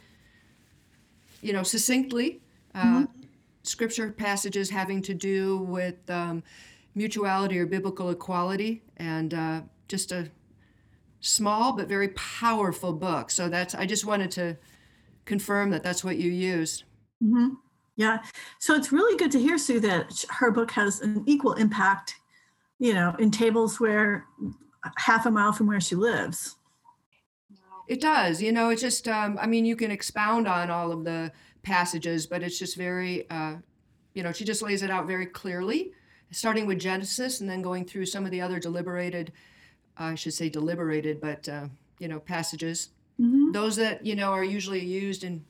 you 1.42 1.54
know, 1.54 1.64
succinctly 1.64 2.42
uh, 2.74 2.84
mm-hmm. 2.84 3.06
scripture 3.64 4.12
passages 4.12 4.70
having 4.70 5.02
to 5.02 5.14
do 5.14 5.58
with 5.60 6.10
um, 6.10 6.42
mutuality 6.98 7.60
or 7.60 7.66
biblical 7.66 8.10
equality, 8.10 8.84
and 8.98 9.34
uh, 9.34 9.62
just 9.88 10.12
a 10.12 10.30
small 11.20 11.74
but 11.74 11.88
very 11.88 12.10
powerful 12.10 12.94
book. 12.94 13.32
So 13.32 13.50
that's 13.50 13.76
I 13.76 13.86
just 13.86 14.06
wanted 14.06 14.32
to 14.32 14.58
confirm 15.26 15.70
that 15.72 15.84
that's 15.84 16.04
what 16.04 16.18
you 16.18 16.32
used. 16.32 16.84
Mm-hmm. 17.24 17.56
Yeah. 17.96 18.20
So 18.60 18.76
it's 18.76 18.92
really 18.92 19.18
good 19.18 19.32
to 19.32 19.40
hear, 19.40 19.58
Sue, 19.58 19.80
that 19.80 20.26
her 20.30 20.52
book 20.52 20.72
has 20.72 21.02
an 21.02 21.24
equal 21.26 21.54
impact 21.54 22.16
you 22.80 22.94
know, 22.94 23.16
in 23.20 23.32
tables 23.32 23.80
where 23.80 24.26
half 24.98 25.26
a 25.26 25.32
mile 25.32 25.52
from 25.52 25.68
where 25.68 25.82
she 25.82 25.96
lives. 25.96 26.56
It 27.88 28.02
does. 28.02 28.42
You 28.42 28.52
know, 28.52 28.70
it's 28.70 28.82
just, 28.82 29.08
um, 29.08 29.38
I 29.42 29.48
mean, 29.48 29.66
you 29.66 29.76
can 29.76 29.92
expound 29.92 30.48
on 30.48 30.70
all 30.70 30.92
of 30.92 31.04
the 31.04 31.32
passages, 31.64 32.28
but 32.28 32.44
it's 32.44 32.60
just 32.60 32.76
very, 32.76 33.30
uh, 33.30 33.56
you 34.14 34.24
know, 34.24 34.32
she 34.32 34.44
just 34.44 34.62
lays 34.62 34.84
it 34.84 34.92
out 34.92 35.08
very 35.08 35.26
clearly, 35.26 35.92
starting 36.32 36.66
with 36.66 36.80
Genesis 36.80 37.42
and 37.42 37.50
then 37.50 37.62
going 37.62 37.86
through 37.86 38.06
some 38.06 38.26
of 38.26 38.32
the 38.32 38.42
other 38.42 38.60
deliberated, 38.60 39.32
I 39.98 40.16
should 40.16 40.34
say 40.34 40.50
deliberated, 40.50 41.22
but, 41.22 41.48
uh, 41.48 41.68
you 42.00 42.08
know, 42.08 42.20
passages. 42.20 42.90
Mm-hmm. 43.20 43.52
Those 43.52 43.76
that, 43.78 44.06
you 44.06 44.16
know, 44.16 44.32
are 44.32 44.44
usually 44.44 44.84
used 44.84 45.24
in 45.24 45.44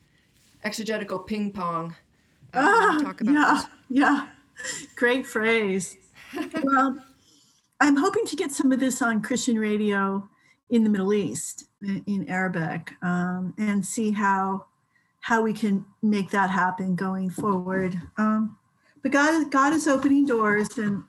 exegetical 0.63 1.19
ping 1.19 1.51
pong. 1.51 1.95
Uh, 2.53 2.61
ah, 2.63 2.99
talk 3.01 3.21
about 3.21 3.33
yeah, 3.33 3.53
this. 3.53 3.65
yeah. 3.89 4.27
Great 4.95 5.25
phrase. 5.25 5.97
well, 6.63 6.97
I'm 7.79 7.95
hoping 7.95 8.25
to 8.25 8.35
get 8.35 8.51
some 8.51 8.71
of 8.71 8.79
this 8.79 9.01
on 9.01 9.21
Christian 9.21 9.59
radio 9.59 10.27
in 10.69 10.83
the 10.83 10.89
Middle 10.89 11.13
East 11.13 11.65
in 11.81 12.25
Arabic 12.27 12.93
um, 13.01 13.53
and 13.57 13.85
see 13.85 14.11
how 14.11 14.65
how 15.21 15.41
we 15.41 15.51
can 15.51 15.85
make 16.01 16.29
that 16.31 16.49
happen 16.49 16.95
going 16.95 17.29
forward. 17.29 17.99
Um, 18.17 18.57
but 19.07 19.13
God, 19.13 19.51
God 19.51 19.73
is 19.73 19.87
opening 19.87 20.25
doors, 20.25 20.77
and 20.77 21.01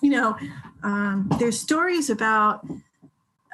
you 0.00 0.08
know, 0.08 0.38
um, 0.82 1.28
there's 1.38 1.60
stories 1.60 2.08
about 2.08 2.66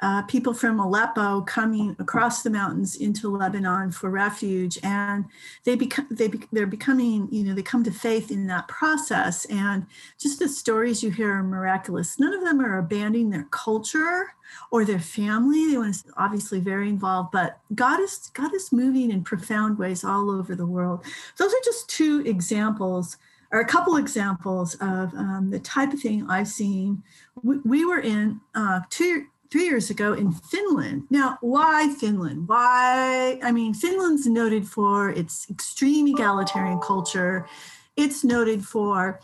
uh, 0.01 0.21
people 0.21 0.53
from 0.53 0.79
Aleppo 0.79 1.41
coming 1.41 1.93
across 1.99 2.43
the 2.43 2.49
mountains 2.49 2.95
into 2.95 3.29
Lebanon 3.29 3.91
for 3.91 4.09
refuge, 4.09 4.79
and 4.83 5.25
they 5.65 5.75
become 5.75 6.07
they 6.11 6.29
be, 6.29 6.39
they're 6.53 6.65
becoming 6.65 7.27
you 7.29 7.43
know 7.43 7.53
they 7.53 7.61
come 7.61 7.83
to 7.83 7.91
faith 7.91 8.31
in 8.31 8.47
that 8.47 8.69
process. 8.69 9.43
And 9.45 9.85
just 10.17 10.39
the 10.39 10.47
stories 10.47 11.03
you 11.03 11.11
hear 11.11 11.33
are 11.33 11.43
miraculous. 11.43 12.17
None 12.17 12.33
of 12.33 12.41
them 12.41 12.61
are 12.61 12.77
abandoning 12.77 13.31
their 13.31 13.47
culture 13.51 14.33
or 14.71 14.85
their 14.85 14.99
family. 14.99 15.71
They 15.71 15.77
want 15.77 15.95
to 15.95 16.13
obviously 16.15 16.61
very 16.61 16.87
involved, 16.87 17.31
but 17.33 17.59
God 17.75 17.99
is 17.99 18.31
God 18.33 18.55
is 18.55 18.71
moving 18.71 19.11
in 19.11 19.25
profound 19.25 19.77
ways 19.77 20.05
all 20.05 20.31
over 20.31 20.55
the 20.55 20.65
world. 20.65 21.03
Those 21.35 21.51
are 21.51 21.65
just 21.65 21.89
two 21.89 22.23
examples 22.25 23.17
or 23.53 23.59
a 23.59 23.65
couple 23.65 23.95
examples 23.97 24.73
of 24.81 25.13
um, 25.13 25.49
the 25.51 25.59
type 25.59 25.93
of 25.93 25.99
thing 25.99 26.25
I've 26.27 26.47
seen. 26.47 27.03
We, 27.43 27.59
we 27.59 27.85
were 27.85 27.99
in 27.99 28.41
uh, 28.55 28.81
two 28.89 29.27
three 29.51 29.65
years 29.65 29.91
ago 29.91 30.13
in 30.13 30.31
Finland. 30.31 31.03
Now, 31.11 31.37
why 31.41 31.93
Finland? 31.99 32.47
Why? 32.47 33.39
I 33.43 33.51
mean, 33.51 33.75
Finland's 33.75 34.25
noted 34.25 34.67
for 34.67 35.11
its 35.11 35.47
extreme 35.47 36.07
egalitarian 36.07 36.79
culture. 36.79 37.47
It's 37.95 38.23
noted 38.23 38.65
for 38.65 39.19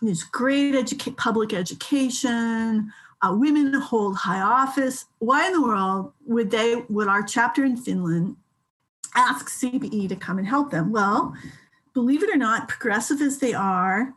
its 0.00 0.22
great 0.22 0.74
educa- 0.74 1.16
public 1.16 1.52
education. 1.52 2.92
Uh, 3.22 3.34
women 3.36 3.74
hold 3.74 4.14
high 4.14 4.40
office. 4.40 5.06
Why 5.18 5.48
in 5.48 5.54
the 5.54 5.62
world 5.62 6.12
would 6.26 6.52
they? 6.52 6.84
Would 6.88 7.08
our 7.08 7.24
chapter 7.24 7.64
in 7.64 7.76
Finland 7.76 8.36
ask 9.16 9.50
CBE 9.50 10.08
to 10.10 10.16
come 10.16 10.38
and 10.38 10.46
help 10.46 10.70
them? 10.70 10.92
Well, 10.92 11.34
believe 11.94 12.22
it 12.22 12.30
or 12.30 12.36
not, 12.36 12.68
progressive 12.68 13.20
as 13.20 13.38
they 13.38 13.54
are, 13.54 14.14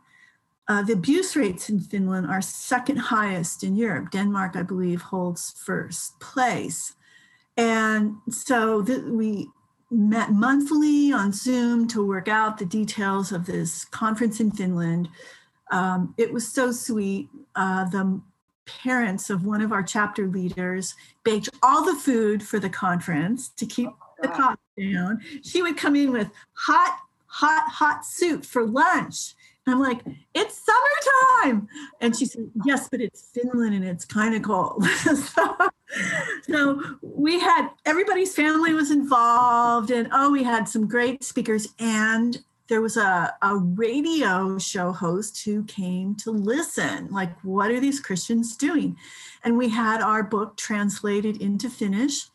uh, 0.68 0.82
the 0.82 0.92
abuse 0.92 1.36
rates 1.36 1.68
in 1.68 1.80
Finland 1.80 2.26
are 2.26 2.40
second 2.40 2.96
highest 2.96 3.62
in 3.62 3.76
Europe. 3.76 4.10
Denmark, 4.10 4.56
I 4.56 4.62
believe, 4.62 5.00
holds 5.00 5.52
first 5.64 6.18
place. 6.18 6.94
And 7.56 8.16
so 8.28 8.82
th- 8.82 9.04
we 9.04 9.48
met 9.90 10.32
monthly 10.32 11.12
on 11.12 11.32
Zoom 11.32 11.86
to 11.88 12.04
work 12.04 12.28
out 12.28 12.58
the 12.58 12.66
details 12.66 13.30
of 13.30 13.46
this 13.46 13.84
conference 13.84 14.40
in 14.40 14.50
Finland. 14.50 15.08
Um, 15.70 16.14
it 16.18 16.32
was 16.32 16.48
so 16.48 16.72
sweet. 16.72 17.28
Uh, 17.54 17.84
the 17.84 18.20
parents 18.66 19.30
of 19.30 19.46
one 19.46 19.62
of 19.62 19.72
our 19.72 19.82
chapter 19.82 20.26
leaders 20.26 20.94
baked 21.22 21.48
all 21.62 21.84
the 21.84 21.94
food 21.94 22.42
for 22.42 22.58
the 22.58 22.68
conference 22.68 23.48
to 23.50 23.64
keep 23.64 23.88
oh, 23.88 23.94
the 24.22 24.28
cost 24.28 24.58
down. 24.76 25.20
She 25.42 25.62
would 25.62 25.76
come 25.76 25.94
in 25.94 26.10
with 26.10 26.28
hot, 26.54 26.98
hot, 27.36 27.68
hot 27.68 28.04
soup 28.04 28.44
for 28.44 28.64
lunch. 28.64 29.34
And 29.66 29.74
I'm 29.74 29.80
like, 29.80 30.00
it's 30.34 30.62
summertime. 30.64 31.68
And 32.00 32.16
she 32.16 32.24
said, 32.24 32.50
yes, 32.64 32.88
but 32.88 33.00
it's 33.00 33.30
Finland 33.34 33.74
and 33.74 33.84
it's 33.84 34.04
kind 34.04 34.34
of 34.34 34.42
cold. 34.42 34.84
so, 35.04 35.56
so 36.48 36.82
we 37.02 37.38
had 37.40 37.68
everybody's 37.84 38.34
family 38.34 38.72
was 38.72 38.90
involved 38.90 39.90
and 39.90 40.08
oh, 40.12 40.30
we 40.30 40.44
had 40.44 40.68
some 40.68 40.88
great 40.88 41.24
speakers 41.24 41.68
and 41.78 42.38
there 42.68 42.80
was 42.80 42.96
a, 42.96 43.34
a 43.42 43.56
radio 43.56 44.58
show 44.58 44.90
host 44.90 45.44
who 45.44 45.62
came 45.64 46.16
to 46.16 46.32
listen 46.32 47.06
like 47.12 47.30
what 47.44 47.70
are 47.70 47.78
these 47.78 48.00
christians 48.00 48.56
doing 48.56 48.96
and 49.44 49.56
we 49.56 49.68
had 49.68 50.00
our 50.00 50.24
book 50.24 50.56
translated 50.56 51.40
into 51.40 51.70
finnish 51.70 52.26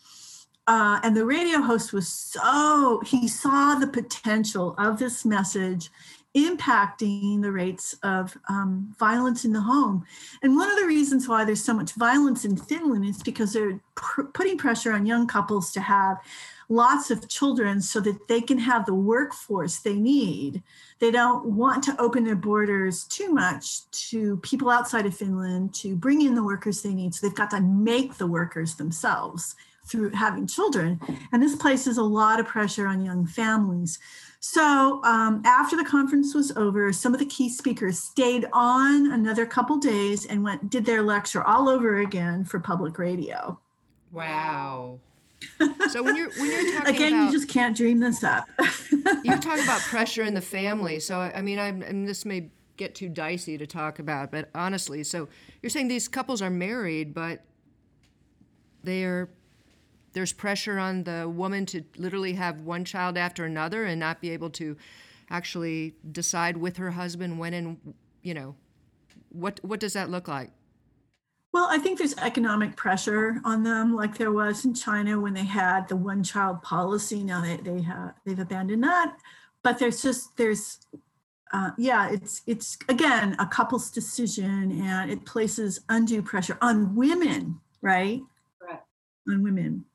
uh, 0.68 1.00
and 1.03 1.15
the 1.15 1.25
radio 1.25 1.62
host 1.62 1.94
was 1.94 2.08
so 2.08 3.01
he 3.06 3.27
saw 3.27 3.75
the 3.75 3.88
potential 3.88 4.75
of 4.77 5.00
this 5.00 5.25
message 5.25 5.89
impacting 6.36 7.41
the 7.41 7.51
rates 7.51 7.94
of 8.03 8.38
um, 8.48 8.96
violence 8.98 9.44
in 9.44 9.51
the 9.51 9.62
home 9.62 10.06
and 10.41 10.56
one 10.56 10.72
of 10.72 10.77
the 10.77 10.86
reasons 10.86 11.27
why 11.27 11.44
there's 11.44 11.63
so 11.63 11.74
much 11.74 11.94
violence 11.96 12.46
in 12.46 12.56
finland 12.56 13.03
is 13.03 13.22
because 13.22 13.51
they're 13.51 13.80
pr- 13.96 14.24
putting 14.24 14.58
pressure 14.58 14.94
on 14.94 15.06
young 15.06 15.27
couples 15.27 15.72
to 15.72 15.82
have 15.82 16.18
lots 16.72 17.12
of 17.12 17.27
children 17.27 17.82
so 17.82 18.00
that 18.00 18.27
they 18.30 18.39
can 18.39 18.58
have 18.58 18.86
the 18.86 18.94
workforce 18.94 19.80
they 19.80 19.94
need. 19.94 20.63
They 21.00 21.12
don't 21.12 21.46
want 21.46 21.84
to 21.84 22.01
open 22.01 22.24
their 22.24 22.36
borders 22.36 23.03
too 23.03 23.30
much 23.34 23.91
to 24.10 24.38
people 24.38 24.70
outside 24.70 25.06
of 25.06 25.15
Finland 25.15 25.74
to 25.75 25.98
bring 25.98 26.22
in 26.22 26.34
the 26.34 26.44
workers 26.44 26.82
they 26.82 26.94
need. 26.94 27.13
So 27.13 27.27
they've 27.27 27.36
got 27.36 27.50
to 27.51 27.60
make 27.60 28.15
the 28.15 28.27
workers 28.27 28.75
themselves 28.75 29.56
through 29.92 30.12
having 30.12 30.48
children. 30.48 31.00
And 31.32 31.44
this 31.44 31.56
places 31.56 31.98
a 31.98 32.04
lot 32.04 32.40
of 32.40 32.48
pressure 32.48 32.88
on 32.88 33.04
young 33.04 33.26
families. 33.28 34.00
So 34.40 35.02
um, 35.04 35.44
after 35.46 35.78
the 35.78 35.84
conference 35.84 36.34
was 36.34 36.52
over, 36.58 36.92
some 36.92 37.14
of 37.14 37.20
the 37.20 37.26
key 37.28 37.50
speakers 37.50 38.00
stayed 38.00 38.48
on 38.54 39.12
another 39.12 39.46
couple 39.46 39.78
days 39.78 40.26
and 40.26 40.44
went 40.44 40.70
did 40.70 40.86
their 40.86 41.04
lecture 41.04 41.44
all 41.44 41.70
over 41.70 42.00
again 42.00 42.44
for 42.46 42.60
public 42.60 42.98
radio. 42.98 43.60
Wow. 44.12 45.00
So 45.90 46.04
when 46.04 46.16
you're 46.16 46.30
when 46.38 46.52
you're 46.52 46.78
talking 46.78 46.96
again, 46.96 47.14
about, 47.14 47.26
you 47.26 47.32
just 47.32 47.50
can't 47.50 47.76
dream 47.76 48.00
this 48.00 48.24
up. 48.24 48.48
you're 49.24 49.40
talking 49.40 49.64
about 49.64 49.82
pressure 49.82 50.22
in 50.24 50.34
the 50.36 50.42
family. 50.42 51.00
So 51.00 51.20
I 51.20 51.42
mean, 51.42 51.60
I'm 51.60 51.82
and 51.82 52.08
this 52.08 52.26
may 52.26 52.52
get 52.78 52.96
too 52.96 53.10
dicey 53.10 53.58
to 53.58 53.68
talk 53.68 54.00
about, 54.00 54.32
but 54.32 54.50
honestly, 54.56 55.04
so 55.04 55.28
you're 55.62 55.70
saying 55.70 55.88
these 55.88 56.08
couples 56.08 56.42
are 56.42 56.50
married, 56.50 57.14
but 57.14 57.44
they 58.84 59.04
are 59.04 59.30
there's 60.13 60.34
pressure 60.34 60.77
on 60.77 61.03
the 61.03 61.27
woman 61.30 61.65
to 61.68 61.84
literally 61.98 62.34
have 62.34 62.62
one 62.62 62.86
child 62.86 63.18
after 63.18 63.46
another 63.46 63.86
and 63.86 64.00
not 64.00 64.22
be 64.22 64.30
able 64.32 64.50
to 64.50 64.77
actually 65.30 65.96
decide 66.12 66.58
with 66.58 66.77
her 66.77 66.91
husband 66.91 67.39
when 67.39 67.53
and 67.53 67.94
you 68.22 68.34
know 68.34 68.56
what 69.30 69.60
what 69.63 69.80
does 69.80 69.94
that 69.94 70.10
look 70.10 70.27
like 70.27 70.51
well, 71.53 71.68
I 71.70 71.80
think 71.80 71.98
there's 71.98 72.15
economic 72.18 72.77
pressure 72.77 73.41
on 73.44 73.63
them, 73.63 73.94
like 73.94 74.18
there 74.18 74.32
was 74.32 74.63
in 74.63 74.74
China 74.74 75.20
when 75.20 75.34
they 75.34 75.44
had 75.44 75.89
the 75.89 75.98
one-child 75.98 76.62
policy. 76.62 77.24
Now 77.24 77.41
they 77.41 77.58
they 77.58 77.82
have 77.82 78.13
they've 78.25 78.39
abandoned 78.39 78.84
that, 78.84 79.18
but 79.62 79.77
there's 79.77 80.01
just 80.01 80.38
there's 80.38 80.80
uh, 81.51 81.72
yeah, 81.77 82.10
it's 82.10 82.41
it's 82.48 82.77
again 82.88 83.36
a 83.38 83.46
couple's 83.46 83.91
decision, 83.91 84.82
and 84.82 85.12
it 85.12 85.25
places 85.25 85.82
undue 85.89 86.22
pressure 86.22 86.58
on 86.62 86.96
women, 86.96 87.60
right? 87.82 88.22
Correct. 88.62 88.88
On 89.27 89.44
women. 89.44 89.86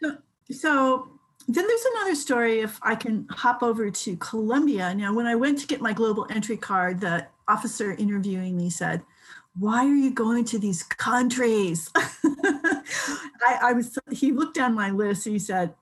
So 0.00 0.16
so 0.50 1.08
then 1.48 1.66
there's 1.66 1.84
another 1.94 2.14
story. 2.14 2.60
If 2.60 2.78
I 2.82 2.94
can 2.94 3.26
hop 3.30 3.62
over 3.62 3.90
to 3.90 4.16
Colombia 4.16 4.94
now, 4.94 5.14
when 5.14 5.26
I 5.26 5.34
went 5.34 5.58
to 5.60 5.66
get 5.66 5.80
my 5.80 5.92
global 5.92 6.26
entry 6.30 6.56
card, 6.56 7.00
the 7.00 7.26
officer 7.48 7.92
interviewing 7.92 8.56
me 8.56 8.70
said 8.70 9.02
why 9.58 9.86
are 9.86 9.94
you 9.94 10.10
going 10.10 10.44
to 10.44 10.58
these 10.58 10.82
countries? 10.82 11.90
I, 11.96 13.58
I, 13.62 13.72
was, 13.72 13.98
he 14.12 14.32
looked 14.32 14.54
down 14.54 14.74
my 14.74 14.90
list. 14.90 15.24
He 15.24 15.38
said, 15.38 15.74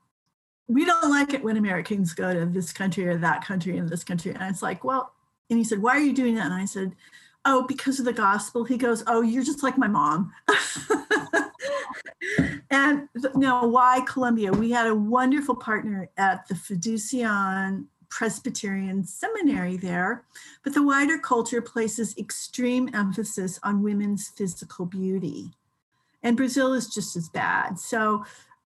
we 0.67 0.85
don't 0.85 1.09
like 1.09 1.33
it 1.33 1.43
when 1.43 1.57
Americans 1.57 2.13
go 2.13 2.33
to 2.33 2.45
this 2.45 2.71
country 2.71 3.07
or 3.07 3.17
that 3.17 3.43
country 3.43 3.77
and 3.77 3.89
this 3.89 4.03
country. 4.03 4.33
And 4.33 4.43
it's 4.43 4.61
like, 4.61 4.83
well, 4.83 5.13
and 5.49 5.59
he 5.59 5.65
said, 5.65 5.81
why 5.81 5.91
are 5.91 6.01
you 6.01 6.13
doing 6.13 6.35
that? 6.35 6.45
And 6.45 6.53
I 6.53 6.65
said, 6.65 6.95
oh, 7.43 7.65
because 7.67 7.99
of 7.99 8.05
the 8.05 8.13
gospel. 8.13 8.63
He 8.63 8.77
goes, 8.77 9.03
oh, 9.07 9.21
you're 9.21 9.43
just 9.43 9.61
like 9.61 9.77
my 9.77 9.87
mom. 9.87 10.33
and 12.69 13.07
now, 13.35 13.67
why 13.67 14.01
Colombia? 14.07 14.51
We 14.51 14.71
had 14.71 14.87
a 14.87 14.95
wonderful 14.95 15.55
partner 15.55 16.09
at 16.17 16.47
the 16.47 16.55
Fiducian 16.55 17.85
Presbyterian 18.09 19.03
seminary 19.03 19.77
there, 19.77 20.23
but 20.63 20.73
the 20.73 20.83
wider 20.83 21.17
culture 21.17 21.61
places 21.61 22.15
extreme 22.17 22.89
emphasis 22.93 23.59
on 23.63 23.83
women's 23.83 24.29
physical 24.29 24.85
beauty. 24.85 25.51
And 26.23 26.37
Brazil 26.37 26.73
is 26.73 26.87
just 26.87 27.15
as 27.15 27.29
bad. 27.29 27.77
So 27.77 28.25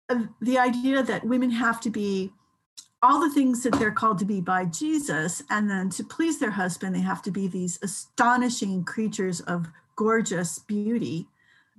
uh, 0.10 0.24
the 0.42 0.60
idea 0.60 1.04
that 1.04 1.26
women 1.26 1.50
have 1.52 1.80
to 1.82 1.90
be 1.90 2.32
all 3.02 3.22
the 3.22 3.34
things 3.34 3.64
that 3.64 3.74
they're 3.80 3.92
called 3.92 4.20
to 4.20 4.26
be 4.26 4.42
by 4.42 4.66
Jesus, 4.66 5.42
and 5.50 5.70
then 5.70 5.90
to 5.92 6.04
please 6.04 6.38
their 6.38 6.52
husband, 6.52 6.94
they 6.94 7.00
have 7.00 7.22
to 7.22 7.32
be 7.32 7.48
these 7.48 7.80
astonishing 7.82 8.84
creatures 8.84 9.40
of 9.42 9.68
gorgeous 9.96 10.60
beauty 10.60 11.28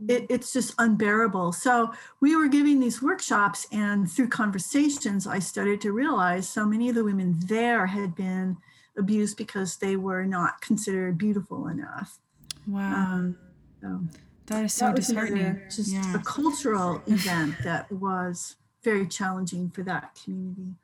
it, 0.08 0.26
it's 0.28 0.52
just 0.52 0.74
unbearable. 0.78 1.52
So 1.52 1.92
we 2.20 2.36
were 2.36 2.48
giving 2.48 2.80
these 2.80 3.02
workshops, 3.02 3.66
and 3.72 4.10
through 4.10 4.28
conversations, 4.28 5.26
I 5.26 5.38
started 5.38 5.80
to 5.82 5.92
realize 5.92 6.48
so 6.48 6.64
many 6.66 6.88
of 6.88 6.94
the 6.94 7.04
women 7.04 7.36
there 7.46 7.86
had 7.86 8.14
been 8.14 8.56
abused 8.96 9.36
because 9.36 9.76
they 9.76 9.96
were 9.96 10.24
not 10.24 10.60
considered 10.60 11.18
beautiful 11.18 11.68
enough. 11.68 12.18
Wow. 12.66 12.94
Um, 12.94 13.38
so 13.80 14.00
that 14.46 14.64
is 14.64 14.74
so 14.74 14.86
that 14.86 14.96
disheartening. 14.96 15.60
Just 15.64 15.92
yeah. 15.92 16.14
a 16.14 16.18
cultural 16.20 17.02
event 17.06 17.56
that 17.64 17.90
was 17.90 18.56
very 18.82 19.06
challenging 19.06 19.70
for 19.70 19.82
that 19.84 20.18
community. 20.22 20.74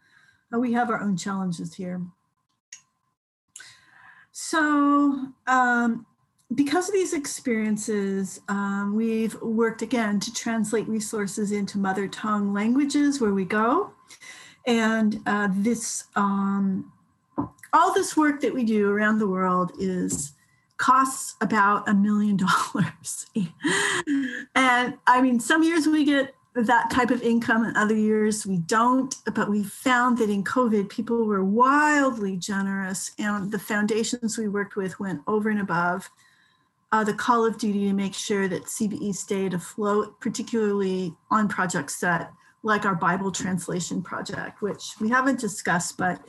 Uh, 0.53 0.59
we 0.59 0.73
have 0.73 0.91
our 0.91 1.01
own 1.01 1.17
challenges 1.17 1.75
here. 1.75 2.03
So, 4.33 5.33
um, 5.47 6.07
because 6.55 6.89
of 6.89 6.95
these 6.95 7.13
experiences, 7.13 8.41
um, 8.49 8.95
we've 8.95 9.41
worked 9.43 9.83
again 9.83 10.21
to 10.21 10.33
translate 10.33 10.87
resources 10.89 11.51
into 11.51 11.79
mother 11.79 12.07
tongue 12.07 12.53
languages 12.53 13.21
where 13.21 13.35
we 13.35 13.45
go. 13.45 13.93
And 14.67 15.21
uh, 15.27 15.49
this, 15.53 16.05
um, 16.15 16.93
all 17.73 17.93
this 17.95 18.17
work 18.17 18.41
that 18.43 18.55
we 18.55 18.65
do 18.65 18.91
around 18.91 19.19
the 19.19 19.29
world 19.29 19.73
is 19.79 20.35
costs 20.77 21.35
about 21.41 21.89
a 21.89 21.95
million 21.95 22.37
dollars. 22.75 23.27
and 24.55 24.95
I 25.07 25.21
mean, 25.21 25.41
some 25.41 25.63
years 25.63 25.87
we 25.87 26.05
get 26.05 26.33
that 26.55 26.91
type 26.91 27.11
of 27.11 27.23
income 27.23 27.65
and 27.65 27.77
other 27.77 27.95
years 27.95 28.47
we 28.47 28.57
don't 28.57 29.17
but 29.35 29.51
we 29.51 29.63
found 29.63 30.17
that 30.17 30.31
in 30.31 30.43
covid 30.43 30.89
people 30.89 31.27
were 31.27 31.45
wildly 31.45 32.35
generous 32.35 33.11
and 33.19 33.53
the 33.53 33.59
foundations 33.59 34.39
we 34.39 34.49
worked 34.49 34.75
with 34.75 34.99
went 34.99 35.21
over 35.27 35.51
and 35.51 35.61
above 35.61 36.11
uh, 36.93 37.05
the 37.05 37.15
call 37.15 37.45
of 37.45 37.59
duty 37.59 37.87
to 37.89 37.93
make 37.93 38.15
sure 38.15 38.49
that 38.49 38.65
CBE 38.65 39.15
stayed 39.15 39.55
afloat, 39.55 40.21
particularly 40.21 41.15
on 41.31 41.49
projects 41.49 42.01
that 42.01 42.33
like 42.63 42.85
our 42.85 42.97
Bible 42.97 43.31
translation 43.31 44.03
project, 44.03 44.61
which 44.61 44.95
we 45.01 45.09
haven't 45.09 45.39
discussed, 45.39 45.97
but 45.97 46.21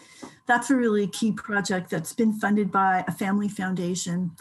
that's 0.45 0.69
a 0.69 0.75
really 0.75 1.07
key 1.07 1.31
project 1.31 1.89
that's 1.89 2.13
been 2.13 2.31
funded 2.31 2.71
by 2.71 3.03
a 3.07 3.11
family 3.11 3.49
foundation. 3.49 4.31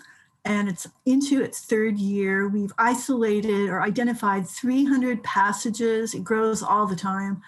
And 0.44 0.68
it's 0.68 0.86
into 1.06 1.42
its 1.42 1.60
third 1.64 1.98
year. 1.98 2.48
We've 2.48 2.72
isolated 2.76 3.70
or 3.70 3.80
identified 3.80 4.46
300 4.46 5.22
passages, 5.24 6.14
it 6.14 6.22
grows 6.22 6.62
all 6.62 6.86
the 6.86 6.96
time, 6.96 7.40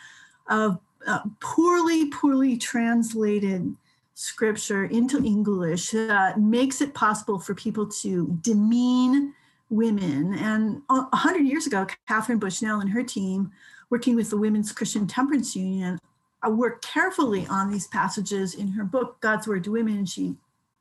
of 0.49 0.79
uh, 1.07 1.21
poorly, 1.41 2.11
poorly 2.11 2.57
translated 2.57 3.77
scripture 4.19 4.87
into 4.87 5.23
English 5.23 5.93
that 5.93 6.41
makes 6.41 6.81
it 6.81 6.93
possible 6.93 7.39
for 7.39 7.55
people 7.55 7.87
to 7.87 8.37
demean 8.41 9.33
women. 9.71 10.35
And 10.35 10.83
a 10.91 11.17
hundred 11.17 11.47
years 11.47 11.69
ago, 11.69 11.87
Katharine 12.09 12.41
Bushnell 12.41 12.81
and 12.81 12.91
her 12.91 13.05
team, 13.05 13.53
working 13.91 14.17
with 14.17 14.29
the 14.31 14.37
Women's 14.37 14.73
Christian 14.73 15.07
Temperance 15.07 15.55
Union, 15.55 16.01
uh, 16.45 16.51
worked 16.51 16.85
carefully 16.85 17.47
on 17.47 17.71
these 17.71 17.87
passages 17.87 18.57
in 18.57 18.67
her 18.73 18.83
book, 18.83 19.21
God's 19.21 19.47
Word 19.47 19.63
to 19.65 19.71
Women. 19.71 20.05
She 20.05 20.35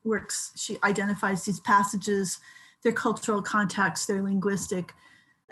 works, 0.04 0.52
she 0.56 0.80
identifies 0.84 1.46
these 1.46 1.60
passages, 1.60 2.40
their 2.82 2.92
cultural 2.92 3.44
context, 3.44 4.08
their 4.08 4.24
linguistic 4.24 4.96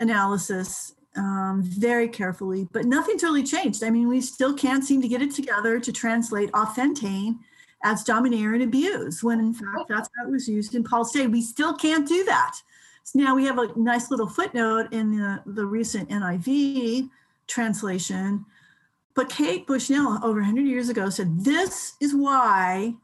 analysis 0.00 0.92
um, 1.16 1.62
very 1.62 2.08
carefully, 2.08 2.66
but 2.72 2.84
nothing's 2.84 3.22
really 3.22 3.44
changed. 3.44 3.84
I 3.84 3.90
mean, 3.90 4.08
we 4.08 4.20
still 4.20 4.54
can't 4.54 4.82
seem 4.82 5.00
to 5.02 5.08
get 5.08 5.22
it 5.22 5.32
together 5.32 5.78
to 5.78 5.92
translate 5.92 6.50
authentein 6.50 7.38
as 7.84 8.02
domineer 8.04 8.54
and 8.54 8.62
abuse, 8.62 9.22
when 9.22 9.40
in 9.40 9.52
fact 9.52 9.88
that's 9.88 10.08
how 10.16 10.26
it 10.26 10.30
was 10.30 10.48
used 10.48 10.74
in 10.74 10.82
Paul's 10.82 11.12
day. 11.12 11.26
We 11.26 11.42
still 11.42 11.74
can't 11.74 12.08
do 12.08 12.24
that. 12.24 12.56
So 13.04 13.18
now 13.20 13.36
we 13.36 13.44
have 13.44 13.58
a 13.58 13.70
nice 13.78 14.10
little 14.10 14.28
footnote 14.28 14.92
in 14.92 15.16
the, 15.16 15.42
the 15.46 15.64
recent 15.64 16.08
NIV 16.08 17.08
translation. 17.46 18.44
But 19.14 19.28
Kate 19.28 19.66
Bushnell, 19.66 20.18
over 20.22 20.40
100 20.40 20.66
years 20.66 20.88
ago, 20.88 21.08
said, 21.08 21.44
This 21.44 21.94
is 22.00 22.14
why 22.14 22.94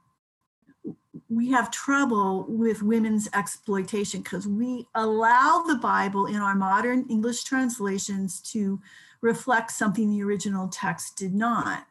we 1.28 1.50
have 1.50 1.70
trouble 1.70 2.44
with 2.48 2.82
women's 2.82 3.28
exploitation 3.32 4.20
because 4.20 4.46
we 4.46 4.86
allow 4.94 5.62
the 5.66 5.76
Bible 5.76 6.26
in 6.26 6.36
our 6.36 6.54
modern 6.54 7.06
English 7.08 7.44
translations 7.44 8.40
to 8.40 8.80
reflect 9.20 9.70
something 9.70 10.10
the 10.10 10.22
original 10.22 10.68
text 10.68 11.16
did 11.16 11.32
not. 11.32 11.86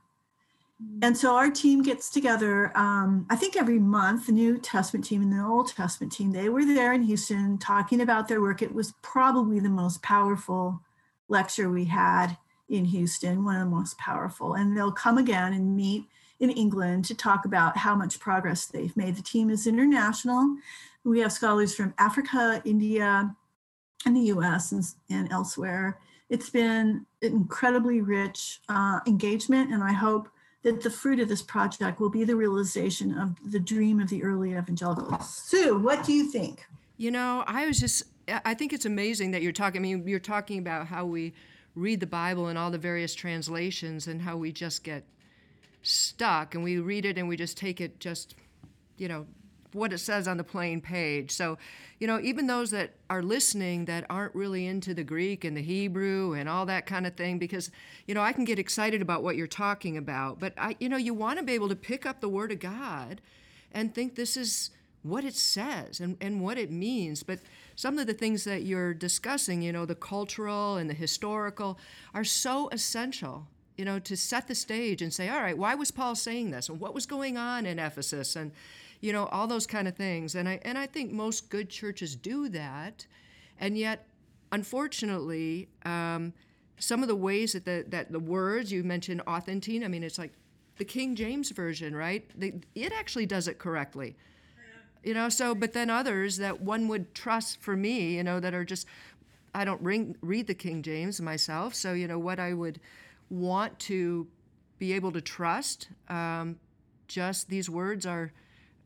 And 1.03 1.17
so 1.17 1.35
our 1.35 1.49
team 1.49 1.81
gets 1.81 2.11
together, 2.11 2.71
um, 2.77 3.25
I 3.29 3.35
think 3.35 3.55
every 3.55 3.79
month, 3.79 4.27
the 4.27 4.33
New 4.33 4.59
Testament 4.59 5.03
team 5.03 5.23
and 5.23 5.33
the 5.33 5.43
Old 5.43 5.73
Testament 5.73 6.13
team, 6.13 6.31
they 6.31 6.47
were 6.47 6.63
there 6.63 6.93
in 6.93 7.01
Houston 7.01 7.57
talking 7.57 8.01
about 8.01 8.27
their 8.27 8.39
work. 8.39 8.61
It 8.61 8.73
was 8.73 8.93
probably 9.01 9.59
the 9.59 9.69
most 9.69 10.03
powerful 10.03 10.79
lecture 11.27 11.69
we 11.69 11.85
had 11.85 12.37
in 12.69 12.85
Houston, 12.85 13.43
one 13.43 13.55
of 13.55 13.61
the 13.61 13.75
most 13.75 13.97
powerful. 13.97 14.53
And 14.53 14.77
they'll 14.77 14.91
come 14.91 15.17
again 15.17 15.53
and 15.53 15.75
meet 15.75 16.05
in 16.39 16.51
England 16.51 17.05
to 17.05 17.15
talk 17.15 17.45
about 17.45 17.77
how 17.77 17.95
much 17.95 18.19
progress 18.19 18.65
they've 18.65 18.95
made. 18.95 19.15
The 19.15 19.23
team 19.23 19.49
is 19.49 19.65
international. 19.65 20.57
We 21.03 21.19
have 21.21 21.31
scholars 21.31 21.73
from 21.73 21.95
Africa, 21.97 22.61
India, 22.63 23.35
and 24.05 24.15
the 24.15 24.33
US 24.33 24.71
and, 24.71 24.83
and 25.09 25.31
elsewhere. 25.31 25.99
It's 26.29 26.49
been 26.49 27.05
an 27.21 27.31
incredibly 27.33 28.01
rich 28.01 28.61
uh, 28.69 28.99
engagement, 29.05 29.73
and 29.73 29.83
I 29.83 29.91
hope 29.91 30.29
that 30.63 30.82
the 30.82 30.89
fruit 30.89 31.19
of 31.19 31.28
this 31.28 31.41
project 31.41 32.00
will 32.00 32.10
be 32.10 32.24
the 32.24 32.36
realization 32.36 33.17
of 33.17 33.36
the 33.52 33.60
dream 33.60 34.00
of 34.00 34.10
the 34.10 34.24
early 34.24 34.52
evangelicals. 34.52 35.28
Sue, 35.30 35.78
what 35.80 36.04
do 36.04 36.13
you 36.13 36.26
think? 36.32 36.65
You 36.97 37.12
know, 37.12 37.43
I 37.47 37.65
was 37.65 37.80
just, 37.80 38.04
I 38.28 38.54
think 38.54 38.74
it's 38.74 38.86
amazing 38.86 39.32
that 39.32 39.41
you're 39.41 39.52
talking, 39.52 39.82
I 39.82 39.84
mean, 39.84 40.08
you're 40.08 40.19
talking 40.19 40.60
about 40.60 40.88
how 40.88 41.06
we 41.06 41.34
read 41.74 42.00
the 42.00 42.08
Bible 42.08 42.47
and 42.47 42.58
all 42.58 42.69
the 42.69 42.78
various 42.78 43.15
translations 43.15 44.08
and 44.08 44.21
how 44.21 44.38
we 44.38 44.52
just 44.52 44.84
get 44.84 45.04
stuck 45.82 46.54
and 46.54 46.63
we 46.63 46.78
read 46.78 47.06
it 47.06 47.17
and 47.17 47.28
we 47.28 47.36
just 47.36 47.58
take 47.58 47.82
it 47.82 48.00
just, 48.00 48.36
you 48.97 49.08
know, 49.08 49.26
what 49.73 49.93
it 49.93 49.99
says 49.99 50.27
on 50.27 50.38
the 50.38 50.43
plain 50.43 50.81
page. 50.81 51.31
So, 51.31 51.57
you 51.99 52.07
know, 52.07 52.19
even 52.21 52.47
those 52.47 52.71
that 52.71 52.91
are 53.10 53.23
listening 53.23 53.86
that 53.86 54.05
aren't 54.10 54.36
really 54.36 54.65
into 54.65 54.93
the 54.93 55.03
Greek 55.03 55.43
and 55.43 55.55
the 55.55 55.62
Hebrew 55.62 56.34
and 56.34 56.49
all 56.49 56.65
that 56.65 56.86
kind 56.86 57.07
of 57.07 57.15
thing, 57.15 57.38
because, 57.39 57.71
you 58.05 58.13
know, 58.13 58.21
I 58.21 58.34
can 58.34 58.43
get 58.43 58.60
excited 58.60 59.01
about 59.01 59.23
what 59.23 59.36
you're 59.36 59.47
talking 59.47 59.97
about, 59.97 60.39
but 60.39 60.53
I, 60.57 60.75
you 60.79 60.89
know, 60.89 60.97
you 60.97 61.13
want 61.13 61.39
to 61.39 61.45
be 61.45 61.53
able 61.53 61.69
to 61.69 61.75
pick 61.75 62.05
up 62.05 62.21
the 62.21 62.29
Word 62.29 62.51
of 62.51 62.60
God 62.60 63.21
and 63.71 63.93
think 63.93 64.15
this 64.15 64.36
is 64.36 64.71
what 65.03 65.23
it 65.23 65.34
says 65.34 65.99
and, 65.99 66.17
and 66.21 66.41
what 66.41 66.57
it 66.57 66.71
means. 66.71 67.23
But 67.23 67.39
some 67.75 67.97
of 67.97 68.07
the 68.07 68.13
things 68.13 68.43
that 68.43 68.63
you're 68.63 68.93
discussing, 68.93 69.62
you 69.62 69.71
know, 69.71 69.86
the 69.86 69.95
cultural 69.95 70.77
and 70.77 70.89
the 70.89 70.93
historical, 70.93 71.79
are 72.13 72.23
so 72.23 72.69
essential 72.69 73.47
you 73.77 73.86
know, 73.86 73.97
to 73.97 74.15
set 74.15 74.47
the 74.47 74.53
stage 74.53 75.01
and 75.01 75.12
say, 75.12 75.27
all 75.29 75.41
right, 75.41 75.57
why 75.57 75.73
was 75.73 75.89
Paul 75.89 76.13
saying 76.13 76.51
this? 76.51 76.69
And 76.69 76.79
what 76.79 76.93
was 76.93 77.07
going 77.07 77.36
on 77.36 77.65
in 77.65 77.79
Ephesus? 77.79 78.36
And, 78.36 78.51
you 79.01 79.11
know, 79.11 79.25
all 79.25 79.47
those 79.47 79.67
kind 79.67 79.87
of 79.87 79.95
things. 79.95 80.35
And 80.35 80.47
I, 80.47 80.59
and 80.63 80.77
I 80.77 80.85
think 80.85 81.11
most 81.11 81.49
good 81.49 81.69
churches 81.69 82.15
do 82.15 82.47
that. 82.49 83.05
And 83.59 83.77
yet, 83.77 84.07
unfortunately, 84.51 85.67
um, 85.85 86.33
some 86.77 87.01
of 87.01 87.07
the 87.07 87.15
ways 87.15 87.53
that 87.53 87.65
the, 87.65 87.85
that 87.89 88.11
the 88.11 88.19
words 88.19 88.71
you 88.71 88.83
mentioned, 88.83 89.21
authentic, 89.21 89.83
I 89.83 89.87
mean, 89.87 90.03
it's 90.03 90.17
like 90.17 90.33
the 90.77 90.85
King 90.85 91.15
James 91.15 91.51
Version, 91.51 91.95
right? 91.95 92.29
The, 92.39 92.53
it 92.75 92.93
actually 92.93 93.25
does 93.25 93.47
it 93.47 93.59
correctly. 93.59 94.15
You 95.03 95.15
know, 95.15 95.29
so, 95.29 95.55
but 95.55 95.73
then 95.73 95.89
others 95.89 96.37
that 96.37 96.61
one 96.61 96.87
would 96.87 97.15
trust 97.15 97.59
for 97.59 97.75
me, 97.75 98.17
you 98.17 98.23
know, 98.23 98.39
that 98.39 98.53
are 98.53 98.63
just, 98.63 98.85
I 99.53 99.65
don't 99.65 99.81
ring, 99.81 100.15
read 100.21 100.45
the 100.45 100.53
King 100.53 100.83
James 100.83 101.19
myself. 101.19 101.73
So, 101.73 101.93
you 101.93 102.07
know, 102.07 102.19
what 102.19 102.39
I 102.39 102.53
would 102.53 102.79
want 103.31 103.79
to 103.79 104.27
be 104.77 104.93
able 104.93 105.11
to 105.13 105.21
trust, 105.21 105.87
um, 106.07 106.59
just 107.07 107.49
these 107.49 107.67
words 107.67 108.05
are 108.05 108.31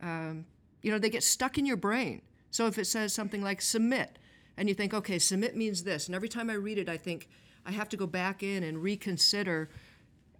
um, 0.01 0.45
you 0.81 0.91
know, 0.91 0.99
they 0.99 1.09
get 1.09 1.23
stuck 1.23 1.57
in 1.57 1.65
your 1.65 1.77
brain. 1.77 2.21
So 2.51 2.67
if 2.67 2.77
it 2.77 2.85
says 2.85 3.13
something 3.13 3.41
like 3.41 3.61
submit, 3.61 4.17
and 4.57 4.69
you 4.69 4.75
think, 4.75 4.93
okay, 4.93 5.19
submit 5.19 5.55
means 5.55 5.83
this, 5.83 6.07
and 6.07 6.15
every 6.15 6.29
time 6.29 6.49
I 6.49 6.53
read 6.53 6.77
it, 6.77 6.87
I 6.87 6.97
think 6.97 7.27
I 7.65 7.71
have 7.71 7.89
to 7.89 7.97
go 7.97 8.07
back 8.07 8.43
in 8.43 8.63
and 8.63 8.81
reconsider 8.81 9.69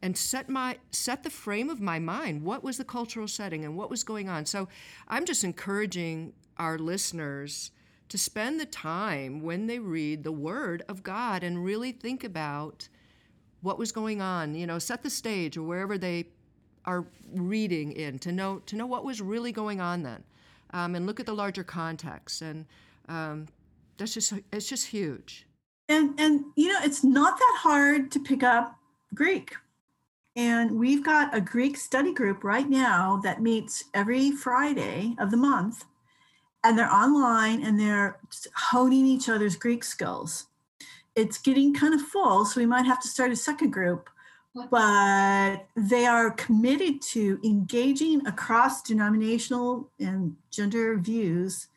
and 0.01 0.15
set 0.17 0.47
my 0.49 0.77
set 0.91 1.23
the 1.23 1.29
frame 1.29 1.69
of 1.69 1.81
my 1.81 1.97
mind. 1.99 2.43
What 2.43 2.63
was 2.63 2.77
the 2.77 2.85
cultural 2.85 3.27
setting 3.27 3.65
and 3.65 3.75
what 3.75 3.89
was 3.89 4.03
going 4.03 4.29
on? 4.29 4.45
So 4.45 4.67
I'm 5.07 5.25
just 5.25 5.43
encouraging 5.43 6.33
our 6.57 6.77
listeners 6.77 7.71
to 8.09 8.17
spend 8.17 8.59
the 8.59 8.65
time 8.65 9.41
when 9.41 9.65
they 9.65 9.79
read 9.79 10.23
the 10.23 10.31
Word 10.31 10.83
of 10.87 11.01
God 11.01 11.43
and 11.43 11.65
really 11.65 11.91
think 11.91 12.23
about 12.23 12.87
what 13.61 13.79
was 13.79 13.91
going 13.91 14.21
on. 14.21 14.53
You 14.53 14.67
know, 14.67 14.77
set 14.77 15.01
the 15.01 15.09
stage 15.09 15.57
or 15.57 15.63
wherever 15.63 15.97
they 15.97 16.27
are 16.85 17.05
reading 17.33 17.91
in 17.91 18.19
to 18.19 18.31
know 18.31 18.59
to 18.65 18.75
know 18.75 18.85
what 18.85 19.03
was 19.03 19.21
really 19.21 19.51
going 19.51 19.81
on 19.81 20.03
then, 20.03 20.23
um, 20.71 20.95
and 20.95 21.05
look 21.05 21.19
at 21.19 21.25
the 21.25 21.33
larger 21.33 21.63
context. 21.63 22.41
And 22.41 22.65
um, 23.09 23.47
that's 23.97 24.13
just 24.13 24.33
it's 24.51 24.69
just 24.69 24.87
huge. 24.87 25.45
And 25.89 26.19
and 26.19 26.45
you 26.55 26.67
know 26.71 26.79
it's 26.83 27.03
not 27.03 27.37
that 27.37 27.57
hard 27.59 28.11
to 28.11 28.19
pick 28.19 28.43
up 28.43 28.77
Greek. 29.13 29.55
And 30.35 30.77
we've 30.77 31.03
got 31.03 31.33
a 31.33 31.39
Greek 31.39 31.77
study 31.77 32.13
group 32.13 32.43
right 32.43 32.69
now 32.69 33.21
that 33.23 33.41
meets 33.41 33.85
every 33.93 34.31
Friday 34.31 35.15
of 35.17 35.31
the 35.31 35.37
month. 35.37 35.85
And 36.63 36.77
they're 36.77 36.91
online 36.91 37.63
and 37.63 37.79
they're 37.79 38.19
honing 38.55 39.05
each 39.05 39.29
other's 39.29 39.55
Greek 39.55 39.83
skills. 39.83 40.47
It's 41.15 41.37
getting 41.37 41.73
kind 41.73 41.93
of 41.93 42.01
full, 42.01 42.43
so 42.43 42.59
we 42.59 42.65
might 42.65 42.85
have 42.85 42.99
to 43.01 43.07
start 43.07 43.31
a 43.31 43.35
second 43.35 43.69
group 43.69 44.09
but 44.71 45.67
they 45.75 46.05
are 46.05 46.31
committed 46.31 47.01
to 47.01 47.39
engaging 47.43 48.25
across 48.25 48.81
denominational 48.81 49.91
and 49.99 50.35
gender 50.51 50.97
views 50.97 51.67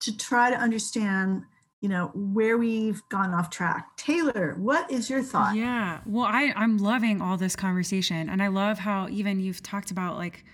to 0.00 0.16
try 0.16 0.50
to 0.50 0.56
understand 0.56 1.42
you 1.80 1.88
know 1.90 2.10
where 2.14 2.56
we've 2.56 3.02
gone 3.10 3.34
off 3.34 3.50
track. 3.50 3.96
Taylor 3.96 4.54
what 4.58 4.90
is 4.90 5.08
your 5.10 5.22
thought? 5.22 5.56
Yeah. 5.56 6.00
Well 6.06 6.24
i 6.24 6.52
i'm 6.56 6.78
loving 6.78 7.20
all 7.20 7.36
this 7.36 7.54
conversation 7.54 8.28
and 8.28 8.42
i 8.42 8.48
love 8.48 8.78
how 8.78 9.08
even 9.08 9.40
you've 9.40 9.62
talked 9.62 9.90
about 9.90 10.16
like 10.16 10.44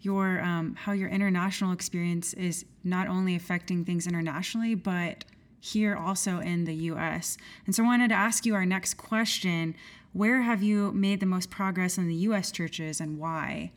your 0.00 0.40
um, 0.40 0.74
how 0.76 0.92
your 0.92 1.08
international 1.08 1.72
experience 1.72 2.32
is 2.34 2.64
not 2.84 3.08
only 3.08 3.34
affecting 3.34 3.84
things 3.84 4.06
internationally 4.06 4.74
but 4.74 5.24
here 5.60 5.96
also 5.96 6.38
in 6.38 6.64
the 6.64 6.74
us 6.74 7.36
and 7.66 7.74
so 7.74 7.82
i 7.82 7.86
wanted 7.86 8.08
to 8.08 8.14
ask 8.14 8.46
you 8.46 8.54
our 8.54 8.64
next 8.64 8.94
question 8.94 9.74
where 10.18 10.42
have 10.42 10.64
you 10.64 10.90
made 10.92 11.20
the 11.20 11.26
most 11.26 11.48
progress 11.48 11.96
in 11.96 12.08
the 12.08 12.14
US 12.14 12.50
churches 12.50 13.00
and 13.00 13.18
why? 13.18 13.70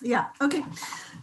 Yeah, 0.00 0.26
okay. 0.40 0.62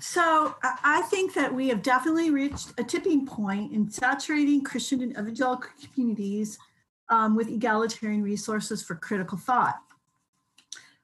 So 0.01 0.55
I 0.61 1.01
think 1.03 1.33
that 1.35 1.53
we 1.53 1.69
have 1.69 1.81
definitely 1.81 2.29
reached 2.29 2.73
a 2.77 2.83
tipping 2.83 3.25
point 3.25 3.71
in 3.71 3.89
saturating 3.89 4.65
Christian 4.65 5.01
and 5.01 5.13
evangelical 5.13 5.69
communities 5.81 6.59
um, 7.07 7.37
with 7.37 7.47
egalitarian 7.47 8.21
resources 8.21 8.83
for 8.83 8.95
critical 8.95 9.37
thought. 9.37 9.75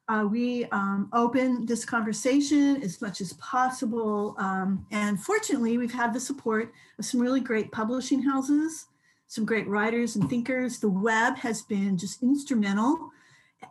Uh, 0.10 0.26
we 0.30 0.66
um, 0.66 1.08
open 1.14 1.66
this 1.66 1.86
conversation 1.86 2.84
as 2.84 3.02
much 3.02 3.22
as 3.22 3.32
possible. 3.34 4.36
Um, 4.38 4.86
and 4.92 5.18
fortunately, 5.18 5.78
we've 5.78 5.94
had 5.94 6.14
the 6.14 6.20
support 6.20 6.74
of 7.00 7.06
some 7.06 7.22
really 7.22 7.40
great 7.40 7.72
publishing 7.72 8.22
houses 8.22 8.88
some 9.32 9.46
great 9.46 9.66
writers 9.66 10.18
and 10.18 10.30
thinkers. 10.30 10.80
The 10.80 10.90
web 10.90 11.38
has 11.38 11.62
been 11.62 11.98
just 11.98 12.22
instrumental 12.22 13.12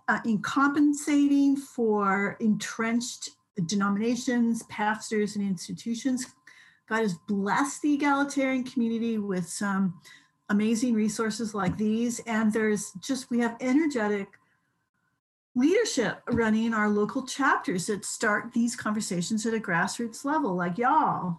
uh, 0.09 0.18
in 0.25 0.40
compensating 0.40 1.55
for 1.55 2.38
entrenched 2.40 3.33
denominations, 3.66 4.62
pastors, 4.70 5.37
and 5.37 5.46
institutions. 5.46 6.25
God 6.88 7.01
has 7.01 7.12
blessed 7.29 7.83
the 7.83 7.92
egalitarian 7.92 8.64
community 8.64 9.18
with 9.18 9.46
some 9.46 10.01
amazing 10.49 10.94
resources 10.94 11.55
like 11.55 11.77
these. 11.77 12.20
And 12.20 12.51
there's 12.51 12.92
just, 12.92 13.31
we 13.31 13.38
have 13.40 13.59
energetic 13.61 14.29
leadership 15.55 16.23
running 16.31 16.73
our 16.73 16.88
local 16.88 17.27
chapters 17.27 17.85
that 17.88 18.07
start 18.07 18.55
these 18.55 18.75
conversations 18.75 19.44
at 19.44 19.53
a 19.53 19.59
grassroots 19.59 20.25
level, 20.25 20.55
like 20.55 20.79
y'all. 20.79 21.38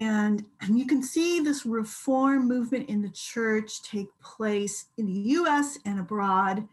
And, 0.00 0.44
and 0.60 0.78
you 0.78 0.86
can 0.86 1.02
see 1.02 1.40
this 1.40 1.64
reform 1.64 2.48
movement 2.48 2.88
in 2.88 3.02
the 3.02 3.10
church 3.10 3.82
take 3.82 4.08
place 4.20 4.86
in 4.98 5.06
the 5.06 5.20
US 5.36 5.78
and 5.84 6.00
abroad. 6.00 6.66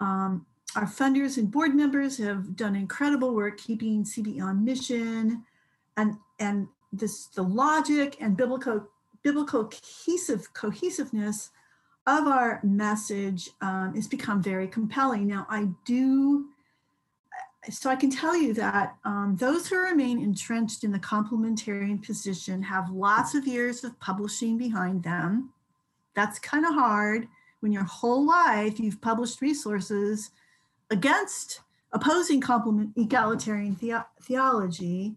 Um, 0.00 0.46
our 0.76 0.86
funders 0.86 1.38
and 1.38 1.50
board 1.50 1.74
members 1.74 2.18
have 2.18 2.56
done 2.56 2.74
incredible 2.74 3.34
work 3.34 3.58
keeping 3.58 4.04
CBE 4.04 4.42
on 4.42 4.64
mission 4.64 5.44
and, 5.96 6.16
and 6.40 6.68
this 6.92 7.26
the 7.26 7.42
logic 7.42 8.16
and 8.20 8.36
biblical 8.36 8.88
biblical 9.22 9.64
cohesive 9.64 10.52
cohesiveness 10.52 11.50
of 12.06 12.26
our 12.26 12.60
message 12.62 13.48
um, 13.62 13.94
has 13.94 14.06
become 14.06 14.42
very 14.42 14.68
compelling. 14.68 15.26
Now, 15.26 15.46
I 15.48 15.68
do 15.86 16.50
so 17.70 17.90
I 17.90 17.96
can 17.96 18.10
tell 18.10 18.36
you 18.36 18.52
that 18.54 18.96
um, 19.04 19.36
those 19.38 19.66
who 19.66 19.78
remain 19.78 20.20
entrenched 20.20 20.84
in 20.84 20.92
the 20.92 20.98
complementarian 20.98 22.04
position 22.04 22.62
have 22.62 22.90
lots 22.90 23.34
of 23.34 23.46
years 23.46 23.84
of 23.84 23.98
publishing 24.00 24.58
behind 24.58 25.02
them. 25.02 25.52
That's 26.14 26.38
kind 26.38 26.66
of 26.66 26.74
hard 26.74 27.28
when 27.60 27.72
your 27.72 27.84
whole 27.84 28.26
life 28.26 28.78
you've 28.78 29.00
published 29.00 29.40
resources 29.40 30.30
against 30.90 31.62
opposing 31.92 32.40
complement 32.40 32.90
egalitarian 32.96 33.76
the- 33.80 34.04
theology. 34.22 35.16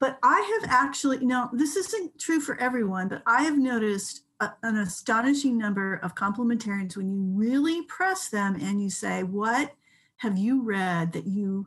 But 0.00 0.18
I 0.22 0.58
have 0.60 0.70
actually, 0.72 1.18
you 1.18 1.26
know, 1.26 1.48
this 1.52 1.76
isn't 1.76 2.18
true 2.18 2.40
for 2.40 2.58
everyone, 2.58 3.08
but 3.08 3.22
I 3.26 3.42
have 3.44 3.58
noticed 3.58 4.22
a, 4.40 4.50
an 4.62 4.78
astonishing 4.78 5.58
number 5.58 5.96
of 6.02 6.14
complementarians 6.14 6.96
when 6.96 7.10
you 7.10 7.20
really 7.20 7.82
press 7.82 8.28
them 8.28 8.56
and 8.60 8.82
you 8.82 8.90
say, 8.90 9.22
What 9.22 9.72
have 10.20 10.36
you 10.36 10.62
read 10.62 11.12
that 11.12 11.26
you 11.26 11.66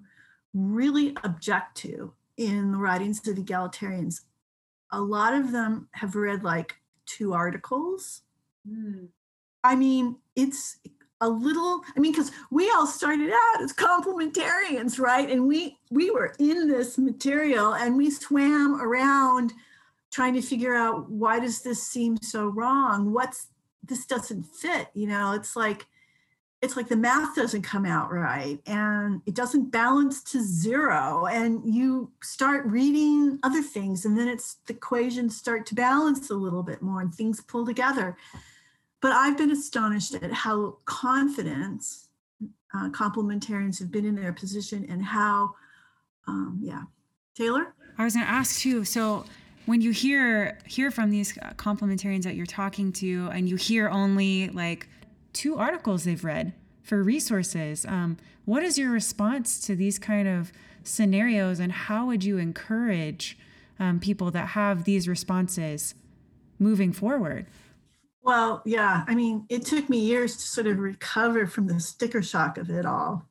really 0.54 1.18
object 1.24 1.76
to 1.76 2.13
in 2.38 2.72
the 2.72 2.78
writings 2.78 3.28
of 3.28 3.36
egalitarians? 3.36 4.22
A 4.92 5.02
lot 5.02 5.34
of 5.34 5.52
them 5.52 5.88
have 5.94 6.16
read 6.16 6.44
like 6.44 6.76
two 7.08 7.34
articles. 7.34 8.22
Mm. 8.70 9.08
I 9.63 9.76
mean, 9.76 10.18
it's 10.36 10.78
a 11.22 11.30
little 11.30 11.82
i 11.96 12.00
mean 12.02 12.12
because 12.12 12.32
we 12.52 12.70
all 12.72 12.86
started 12.86 13.32
out 13.32 13.62
as 13.62 13.72
complementarians 13.72 15.00
right 15.00 15.30
and 15.30 15.48
we 15.48 15.78
we 15.89 16.12
were 16.12 16.36
in 16.38 16.68
this 16.68 16.98
material 16.98 17.76
and 17.76 17.96
we 17.96 18.10
swam 18.10 18.82
around 18.82 19.54
trying 20.12 20.34
to 20.34 20.42
figure 20.42 20.76
out 20.76 21.10
why 21.10 21.39
does 21.39 21.62
this 21.62 21.82
seem 21.82 22.18
so 22.22 22.48
wrong 22.48 23.13
what's 23.13 23.48
this 23.88 24.06
doesn't 24.06 24.44
fit 24.44 24.89
you 24.94 25.08
know 25.08 25.32
it's 25.32 25.56
like 25.56 25.86
it's 26.63 26.78
like 26.78 26.88
the 26.88 26.95
math 26.95 27.36
doesn't 27.36 27.62
come 27.62 27.86
out 27.86 28.10
right 28.10 28.58
and 28.67 29.21
it 29.26 29.36
doesn't 29.36 29.69
balance 29.69 30.23
to 30.23 30.41
zero 30.41 31.26
and 31.26 31.62
you 31.65 32.10
start 32.21 32.65
reading 32.65 33.38
other 33.43 33.62
things 33.62 34.06
and 34.06 34.17
then 34.17 34.30
it's 34.30 34.56
the 34.67 34.73
equations 34.73 35.36
start 35.36 35.65
to 35.65 35.76
balance 35.76 36.30
a 36.30 36.34
little 36.34 36.63
bit 36.63 36.82
more 36.82 37.02
and 37.02 37.13
things 37.13 37.41
pull 37.41 37.65
together. 37.65 38.15
But 39.02 39.12
i've 39.12 39.38
been 39.38 39.52
astonished 39.52 40.15
at 40.15 40.32
how 40.32 40.78
confident 40.86 41.86
uh, 42.73 42.89
complementarians 42.89 43.78
have 43.80 43.91
been 43.91 44.06
in 44.06 44.15
their 44.15 44.32
position 44.32 44.86
and 44.89 45.04
how 45.04 45.56
um, 46.28 46.60
yeah. 46.62 46.84
Taylor? 47.36 47.73
I 47.97 48.06
was 48.06 48.13
going 48.13 48.26
to 48.26 48.32
ask 48.32 48.62
too 48.62 48.86
so 48.86 49.26
when 49.65 49.82
you 49.82 49.91
hear 49.91 50.58
hear 50.65 50.91
from 50.91 51.12
these 51.12 51.34
complementarians 51.58 52.23
that 52.23 52.36
you're 52.36 52.45
talking 52.45 52.93
to 52.93 53.30
and 53.34 53.49
you 53.49 53.58
hear 53.58 53.89
only 53.89 54.47
like 54.49 54.88
two 55.34 55.58
articles 55.58 56.04
they've 56.04 56.24
read 56.24 56.54
for 56.82 57.04
resources. 57.04 57.86
Um, 57.86 58.17
what 58.46 58.63
is 58.63 58.78
your 58.78 58.91
response 58.91 59.60
to 59.62 59.76
these 59.76 60.00
kind 60.00 60.28
of 60.28 60.52
scenarios, 60.84 61.60
and 61.60 61.72
how 61.72 62.06
would 62.08 62.24
you 62.24 62.38
encourage 62.38 63.38
um, 63.80 64.00
people 64.00 64.32
that 64.32 64.50
have 64.50 64.84
these 64.84 65.08
responses 65.08 65.96
moving 66.60 66.91
forward? 66.91 67.48
Well, 68.22 68.62
yeah, 68.65 69.04
I 69.08 69.15
mean, 69.15 69.46
it 69.50 69.65
took 69.65 69.89
me 69.89 70.00
years 70.00 70.36
to 70.38 70.41
sort 70.41 70.67
of 70.67 70.80
recover 70.80 71.46
from 71.46 71.67
the 71.67 71.80
sticker 71.80 72.22
shock 72.22 72.58
of 72.58 72.69
it 72.69 72.86
all. 72.86 73.28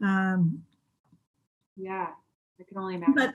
Um, 0.00 0.64
yeah, 1.76 2.08
I 2.60 2.64
can 2.64 2.78
only 2.78 2.96
imagine. 2.96 3.14
But 3.14 3.34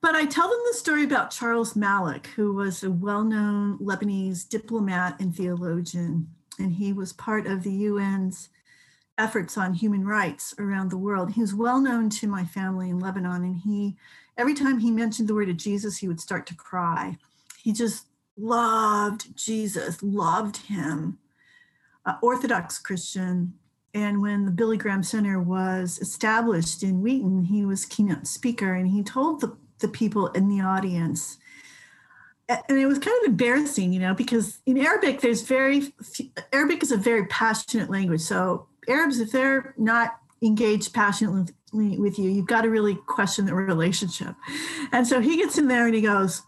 but 0.00 0.14
I 0.14 0.24
tell 0.24 0.48
them 0.48 0.58
the 0.66 0.78
story 0.78 1.04
about 1.04 1.30
Charles 1.30 1.76
Malik, 1.76 2.28
who 2.28 2.54
was 2.54 2.82
a 2.82 2.90
well-known 2.90 3.78
Lebanese 3.78 4.48
diplomat 4.48 5.20
and 5.20 5.36
theologian 5.36 6.26
and 6.60 6.72
he 6.72 6.92
was 6.92 7.12
part 7.12 7.46
of 7.46 7.62
the 7.62 7.86
UN's 7.86 8.50
efforts 9.18 9.58
on 9.58 9.74
human 9.74 10.06
rights 10.06 10.54
around 10.58 10.90
the 10.90 10.96
world. 10.96 11.32
He 11.32 11.40
was 11.40 11.54
well 11.54 11.80
known 11.80 12.08
to 12.10 12.26
my 12.26 12.44
family 12.44 12.90
in 12.90 13.00
Lebanon, 13.00 13.44
and 13.44 13.56
he, 13.56 13.96
every 14.38 14.54
time 14.54 14.78
he 14.78 14.90
mentioned 14.90 15.28
the 15.28 15.34
word 15.34 15.48
of 15.48 15.56
Jesus, 15.56 15.98
he 15.98 16.08
would 16.08 16.20
start 16.20 16.46
to 16.46 16.54
cry. 16.54 17.18
He 17.62 17.72
just 17.72 18.06
loved 18.36 19.36
Jesus, 19.36 20.02
loved 20.02 20.56
him. 20.56 21.18
Uh, 22.06 22.14
Orthodox 22.22 22.78
Christian. 22.78 23.54
And 23.92 24.22
when 24.22 24.46
the 24.46 24.52
Billy 24.52 24.76
Graham 24.76 25.02
Center 25.02 25.40
was 25.40 25.98
established 26.00 26.82
in 26.82 27.02
Wheaton, 27.02 27.44
he 27.44 27.64
was 27.64 27.84
keynote 27.84 28.26
speaker, 28.26 28.72
and 28.72 28.88
he 28.88 29.02
told 29.02 29.40
the, 29.40 29.56
the 29.80 29.88
people 29.88 30.28
in 30.28 30.48
the 30.48 30.62
audience 30.62 31.38
and 32.68 32.78
it 32.78 32.86
was 32.86 32.98
kind 32.98 33.16
of 33.22 33.30
embarrassing, 33.30 33.92
you 33.92 34.00
know, 34.00 34.14
because 34.14 34.58
in 34.66 34.78
Arabic, 34.78 35.20
there's 35.20 35.42
very, 35.42 35.92
Arabic 36.52 36.82
is 36.82 36.90
a 36.90 36.96
very 36.96 37.26
passionate 37.26 37.90
language. 37.90 38.20
So 38.20 38.66
Arabs, 38.88 39.20
if 39.20 39.30
they're 39.30 39.74
not 39.76 40.18
engaged 40.42 40.92
passionately 40.92 41.52
with 41.72 42.18
you, 42.18 42.30
you've 42.30 42.46
got 42.46 42.62
to 42.62 42.70
really 42.70 42.96
question 43.06 43.46
the 43.46 43.54
relationship. 43.54 44.34
And 44.92 45.06
so 45.06 45.20
he 45.20 45.36
gets 45.36 45.58
in 45.58 45.68
there 45.68 45.86
and 45.86 45.94
he 45.94 46.00
goes, 46.00 46.42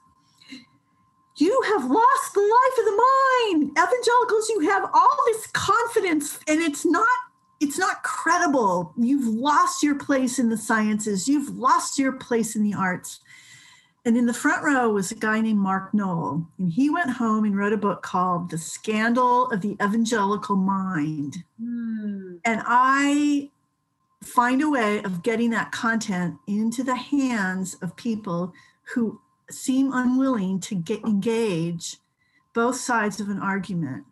you 1.37 1.62
have 1.73 1.85
lost 1.85 2.35
the 2.35 2.41
life 2.41 2.79
of 2.79 2.85
the 2.85 3.05
mind. 3.53 3.71
Evangelicals, 3.73 4.49
you 4.51 4.61
have 4.71 4.91
all 4.93 5.19
this 5.27 5.47
confidence 5.49 6.38
and 6.49 6.61
it's 6.61 6.85
not 6.85 7.09
it's 7.61 7.79
not 7.79 8.03
credible. 8.03 8.93
You've 8.97 9.29
lost 9.29 9.85
your 9.85 9.95
place 9.95 10.41
in 10.41 10.49
the 10.49 10.57
sciences. 10.57 11.29
You've 11.29 11.57
lost 11.57 11.97
your 11.97 12.11
place 12.11 12.57
in 12.57 12.65
the 12.65 12.75
arts. 12.75 13.21
And 14.05 14.17
in 14.17 14.27
the 14.27 14.35
front 14.35 14.65
row 14.65 14.91
was 14.91 15.12
a 15.12 15.15
guy 15.15 15.41
named 15.41 15.61
Mark 15.61 15.95
Noll. 15.95 16.45
And 16.59 16.73
he 16.73 16.91
went 16.91 17.11
home 17.11 17.45
and 17.45 17.57
wrote 17.57 17.73
a 17.73 17.77
book 17.77 18.03
called 18.03 18.51
The 18.51 18.59
Scandal 18.59 19.49
of 19.51 19.61
the 19.61 19.77
Evangelical 19.83 20.57
Mind. 20.57 21.37
Mm. 21.62 22.41
And 22.45 22.62
I 22.67 23.51
find 24.25 24.61
a 24.61 24.71
way 24.71 25.03
of 25.05 25.23
getting 25.23 25.51
that 25.51 25.71
content 25.71 26.37
into 26.49 26.83
the 26.83 26.97
hands 26.97 27.77
of 27.81 27.97
people 27.97 28.53
who 28.95 29.21
seem 29.51 29.93
unwilling 29.93 30.59
to 30.61 30.75
get 30.75 31.05
engage 31.05 31.99
both 32.55 32.77
sides 32.77 33.21
of 33.21 33.29
an 33.29 33.38
argument. 33.38 34.05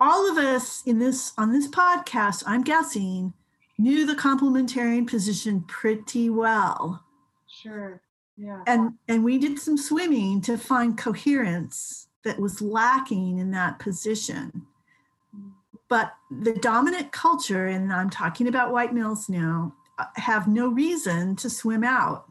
All 0.00 0.30
of 0.30 0.36
us 0.36 0.82
in 0.84 0.98
this 0.98 1.32
on 1.38 1.52
this 1.52 1.68
podcast, 1.68 2.44
I'm 2.46 2.62
guessing, 2.62 3.34
knew 3.78 4.06
the 4.06 4.14
complementarian 4.14 5.08
position 5.08 5.62
pretty 5.62 6.28
well. 6.30 7.04
Sure 7.48 8.00
yeah. 8.38 8.62
And 8.66 8.94
and 9.08 9.24
we 9.24 9.38
did 9.38 9.58
some 9.58 9.76
swimming 9.76 10.40
to 10.42 10.56
find 10.56 10.96
coherence 10.96 12.06
that 12.24 12.38
was 12.38 12.62
lacking 12.62 13.38
in 13.38 13.50
that 13.50 13.78
position. 13.78 14.66
But 15.88 16.14
the 16.30 16.52
dominant 16.54 17.12
culture, 17.12 17.66
and 17.66 17.92
I'm 17.92 18.10
talking 18.10 18.46
about 18.46 18.72
white 18.72 18.92
males 18.92 19.28
now, 19.28 19.74
uh, 19.98 20.04
have 20.16 20.46
no 20.46 20.68
reason 20.68 21.34
to 21.36 21.50
swim 21.50 21.82
out. 21.82 22.26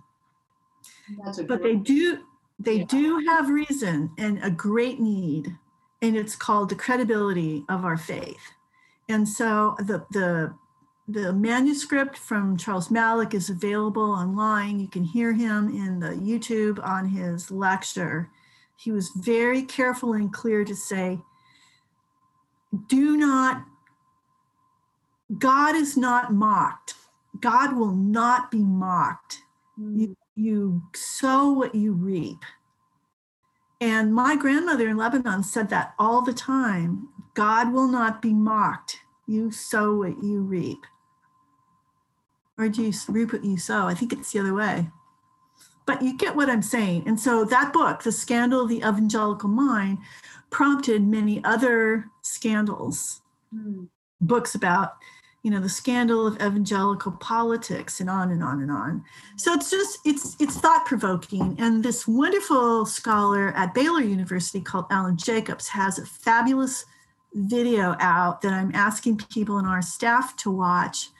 but 1.48 1.62
they 1.62 1.76
do 1.76 2.20
they 2.60 2.78
yeah. 2.78 2.86
do 2.86 3.20
have 3.28 3.50
reason 3.50 4.12
and 4.18 4.44
a 4.44 4.50
great 4.50 5.00
need 5.00 5.56
and 6.02 6.16
it's 6.16 6.36
called 6.36 6.70
the 6.70 6.76
credibility 6.76 7.64
of 7.70 7.86
our 7.86 7.98
faith 7.98 8.52
and 9.10 9.28
so 9.28 9.76
the 9.80 10.04
the 10.12 10.54
the 11.08 11.32
manuscript 11.32 12.18
from 12.18 12.58
Charles 12.58 12.92
Malik 12.92 13.34
is 13.34 13.50
available 13.50 14.12
online. 14.12 14.80
You 14.80 14.90
can 14.90 15.06
hear 15.06 15.32
him 15.32 15.70
in 15.70 16.00
the 16.00 16.10
YouTube 16.10 16.86
on 16.86 17.08
his 17.08 17.50
lecture. 17.50 18.30
He 18.76 18.92
was 18.92 19.12
very 19.16 19.62
careful 19.62 20.14
and 20.14 20.32
clear 20.34 20.66
to 20.66 20.76
say, 20.76 21.20
do 22.88 23.16
not, 23.16 23.64
God 25.38 25.76
is 25.76 25.96
not 25.96 26.34
mocked. 26.34 26.96
God 27.40 27.78
will 27.78 27.96
not 27.96 28.52
be 28.52 28.64
mocked. 28.64 29.44
Mm. 29.80 30.00
You, 30.00 30.18
you 30.36 30.84
sow 30.94 31.52
what 31.54 31.74
you 31.74 31.94
reap. 31.94 32.44
And 33.80 34.14
my 34.14 34.36
grandmother 34.36 34.90
in 34.90 34.98
Lebanon 34.98 35.44
said 35.44 35.70
that 35.70 35.94
all 35.98 36.22
the 36.22 36.34
time 36.34 37.10
God 37.34 37.72
will 37.72 37.88
not 37.88 38.22
be 38.22 38.34
mocked. 38.34 39.00
You 39.26 39.52
sow 39.52 39.96
what 39.96 40.22
you 40.24 40.42
reap 40.42 40.86
or 42.58 42.70
do 42.70 42.84
you 42.84 42.94
reap 43.08 43.32
you 43.44 43.58
sow? 43.58 43.86
I 43.86 43.94
think 43.94 44.14
it's 44.14 44.32
the 44.32 44.40
other 44.40 44.54
way. 44.54 44.90
But 45.86 46.02
you 46.02 46.18
get 46.18 46.36
what 46.36 46.50
I'm 46.50 46.62
saying. 46.62 47.04
And 47.06 47.20
so 47.20 47.46
that 47.46 47.72
book, 47.72 48.04
The 48.04 48.12
Scandal 48.12 48.62
of 48.62 48.70
the 48.70 48.80
Evangelical 48.80 49.50
Mind, 49.50 50.00
prompted 50.50 51.02
many 51.02 51.44
other 51.44 52.06
scandals, 52.22 53.22
mm. 53.56 53.88
books 54.20 54.56
about, 54.56 54.96
you 55.44 55.52
know, 55.52 55.62
the 55.62 55.70
scandal 55.70 56.28
of 56.28 56.36
evangelical 56.36 57.14
politics 57.14 58.02
and 58.02 58.10
on 58.10 58.32
and 58.32 58.44
on 58.44 58.62
and 58.62 58.72
on. 58.72 59.04
So 59.38 59.54
it's 59.54 59.72
just, 59.72 60.00
it's 60.04 60.36
it's 60.42 60.58
thought 60.58 60.86
provoking. 60.86 61.56
And 61.58 61.84
this 61.84 62.06
wonderful 62.06 62.86
scholar 62.86 63.54
at 63.56 63.74
Baylor 63.74 64.02
University 64.02 64.60
called 64.60 64.86
Alan 64.90 65.16
Jacobs 65.16 65.70
has 65.70 66.00
a 66.00 66.06
fabulous 66.06 66.84
video 67.34 67.96
out 68.00 68.42
that 68.42 68.52
I'm 68.52 68.74
asking 68.74 69.18
people 69.18 69.60
in 69.60 69.66
our 69.66 69.82
staff 69.82 70.36
to 70.38 70.52
watch 70.52 71.12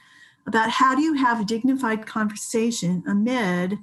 about 0.48 0.70
how 0.70 0.96
do 0.96 1.02
you 1.02 1.14
have 1.14 1.42
a 1.42 1.46
dignified 1.46 2.06
conversation 2.06 3.04
amid 3.06 3.78